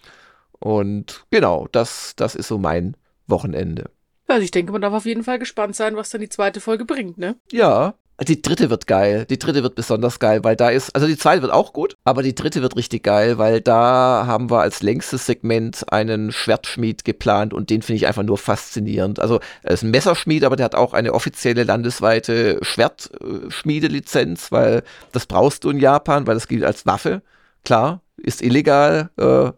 Und 0.59 1.25
genau, 1.31 1.67
das, 1.71 2.13
das 2.15 2.35
ist 2.35 2.47
so 2.47 2.57
mein 2.57 2.95
Wochenende. 3.27 3.89
Also 4.27 4.43
ich 4.43 4.51
denke, 4.51 4.71
man 4.71 4.81
darf 4.81 4.93
auf 4.93 5.05
jeden 5.05 5.23
Fall 5.23 5.39
gespannt 5.39 5.75
sein, 5.75 5.95
was 5.95 6.09
dann 6.09 6.21
die 6.21 6.29
zweite 6.29 6.61
Folge 6.61 6.85
bringt, 6.85 7.17
ne? 7.17 7.35
Ja, 7.51 7.95
die 8.23 8.41
dritte 8.41 8.69
wird 8.69 8.87
geil. 8.87 9.25
Die 9.29 9.39
dritte 9.39 9.63
wird 9.63 9.75
besonders 9.75 10.19
geil, 10.19 10.43
weil 10.43 10.55
da 10.55 10.69
ist, 10.69 10.93
also 10.95 11.07
die 11.07 11.17
zweite 11.17 11.41
wird 11.41 11.51
auch 11.51 11.73
gut, 11.73 11.97
aber 12.03 12.23
die 12.23 12.35
dritte 12.35 12.61
wird 12.61 12.75
richtig 12.75 13.03
geil, 13.03 13.37
weil 13.37 13.61
da 13.61 14.25
haben 14.27 14.49
wir 14.51 14.61
als 14.61 14.81
längstes 14.81 15.25
Segment 15.25 15.91
einen 15.91 16.31
Schwertschmied 16.31 17.03
geplant 17.03 17.53
und 17.53 17.69
den 17.69 17.81
finde 17.81 17.97
ich 17.97 18.07
einfach 18.07 18.23
nur 18.23 18.37
faszinierend. 18.37 19.19
Also 19.19 19.39
er 19.63 19.71
ist 19.71 19.83
ein 19.83 19.91
Messerschmied, 19.91 20.43
aber 20.43 20.55
der 20.55 20.65
hat 20.65 20.75
auch 20.75 20.93
eine 20.93 21.13
offizielle 21.13 21.63
landesweite 21.63 22.59
Schwertschmiedelizenz, 22.61 24.51
weil 24.51 24.83
das 25.11 25.25
brauchst 25.25 25.63
du 25.63 25.69
in 25.71 25.79
Japan, 25.79 26.27
weil 26.27 26.35
das 26.35 26.47
gilt 26.47 26.63
als 26.63 26.85
Waffe. 26.85 27.21
Klar, 27.63 28.01
ist 28.17 28.41
illegal, 28.41 29.09
äh, 29.17 29.51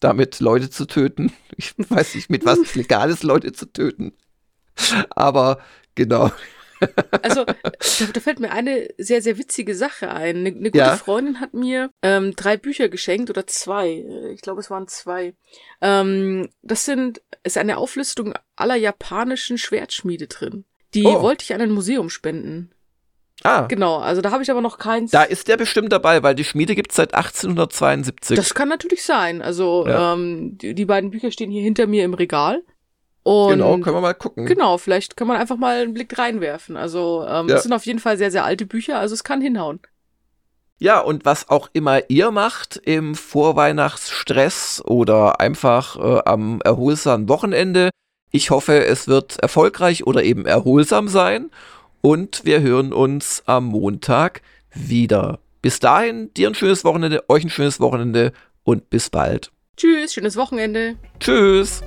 damit 0.00 0.40
Leute 0.40 0.70
zu 0.70 0.86
töten. 0.86 1.32
Ich 1.56 1.74
weiß 1.76 2.14
nicht, 2.14 2.30
mit 2.30 2.44
was 2.44 2.58
es 2.58 2.74
legal 2.74 3.10
ist, 3.10 3.22
Leute 3.22 3.52
zu 3.52 3.66
töten. 3.66 4.14
Aber 5.10 5.58
genau. 5.94 6.30
Also, 7.22 7.44
da, 7.44 7.54
da, 8.12 8.20
fällt 8.20 8.40
mir 8.40 8.50
eine 8.52 8.88
sehr, 8.98 9.22
sehr 9.22 9.38
witzige 9.38 9.74
Sache 9.74 10.10
ein. 10.10 10.36
Eine, 10.38 10.48
eine 10.50 10.70
gute 10.70 10.78
Ja. 10.78 10.96
Freundin 10.96 11.40
hat 11.40 11.54
mir 11.54 11.90
ähm, 12.02 12.34
drei 12.36 12.56
Bücher 12.56 12.88
geschenkt 12.88 13.30
oder 13.30 13.46
zwei. 13.46 14.04
Ich 14.34 14.40
glaube, 14.42 14.60
es 14.60 14.70
waren 14.70 14.88
zwei. 14.88 15.34
Ähm, 15.80 16.48
das 16.62 16.84
sind, 16.84 17.22
ist 17.44 17.58
eine 17.58 17.76
Auflistung 17.78 18.34
aller 18.56 18.76
japanischen 18.76 19.58
Schwertschmiede 19.58 20.26
drin. 20.26 20.64
Die 20.94 21.04
Oh. 21.06 21.22
wollte 21.22 21.42
ich 21.44 21.54
an 21.54 21.60
ein 21.60 21.70
Museum 21.72 22.10
spenden. 22.10 22.70
Ah, 23.44 23.62
Genau, 23.66 23.96
also 23.98 24.20
da 24.20 24.30
habe 24.30 24.42
ich 24.42 24.50
aber 24.50 24.60
noch 24.60 24.78
keins. 24.78 25.10
da 25.10 25.22
ist 25.24 25.48
der 25.48 25.56
bestimmt 25.56 25.90
dabei, 25.92 26.22
weil 26.22 26.34
die 26.34 26.44
Schmiede 26.44 26.74
gibt's 26.76 26.94
seit 26.96 27.14
1872. 27.14 28.36
Das 28.36 28.54
kann 28.54 28.68
natürlich 28.68 29.02
sein. 29.04 29.42
Also 29.42 29.84
Ja. 29.86 30.12
ähm, 30.14 30.58
die, 30.58 30.74
die 30.74 30.84
beiden 30.84 31.10
Bücher 31.10 31.30
stehen 31.32 31.50
hier 31.50 31.62
hinter 31.62 31.86
mir 31.86 32.04
im 32.04 32.14
Regal. 32.14 32.62
Und 33.24 33.50
genau, 33.50 33.78
können 33.78 33.96
wir 33.96 34.00
mal 34.00 34.14
gucken. 34.14 34.46
Genau, 34.46 34.78
vielleicht 34.78 35.16
kann 35.16 35.28
man 35.28 35.36
einfach 35.36 35.56
mal 35.56 35.82
einen 35.82 35.94
Blick 35.94 36.18
reinwerfen. 36.18 36.76
Also 36.76 37.24
ähm, 37.28 37.48
Ja. 37.48 37.56
es 37.56 37.62
sind 37.62 37.72
auf 37.72 37.86
jeden 37.86 37.98
Fall 38.00 38.18
sehr, 38.18 38.30
sehr 38.30 38.44
alte 38.44 38.66
Bücher, 38.66 38.98
also 38.98 39.14
es 39.14 39.22
kann 39.24 39.40
hinhauen. 39.40 39.80
Ja, 40.78 40.98
und 40.98 41.24
was 41.24 41.48
auch 41.48 41.70
immer 41.72 42.10
ihr 42.10 42.32
macht 42.32 42.76
im 42.84 43.14
Vorweihnachtsstress 43.14 44.82
oder 44.84 45.40
einfach 45.40 45.96
äh, 45.96 46.22
am 46.24 46.60
erholsamen 46.64 47.28
Wochenende, 47.28 47.90
ich 48.32 48.50
hoffe, 48.50 48.84
es 48.84 49.06
wird 49.06 49.38
erfolgreich 49.40 50.06
oder 50.06 50.24
eben 50.24 50.46
erholsam 50.46 51.06
sein. 51.06 51.50
Und 52.00 52.44
wir 52.44 52.60
hören 52.62 52.92
uns 52.92 53.44
am 53.46 53.66
Montag 53.66 54.42
wieder. 54.74 55.38
Bis 55.60 55.78
dahin, 55.78 56.34
dir 56.34 56.48
ein 56.48 56.54
schönes 56.56 56.84
Wochenende, 56.84 57.22
euch 57.28 57.44
ein 57.44 57.50
schönes 57.50 57.78
Wochenende 57.78 58.32
und 58.64 58.90
bis 58.90 59.08
bald. 59.10 59.52
Tschüss, 59.76 60.12
schönes 60.14 60.36
Wochenende. 60.36 60.96
Tschüss. 61.20 61.82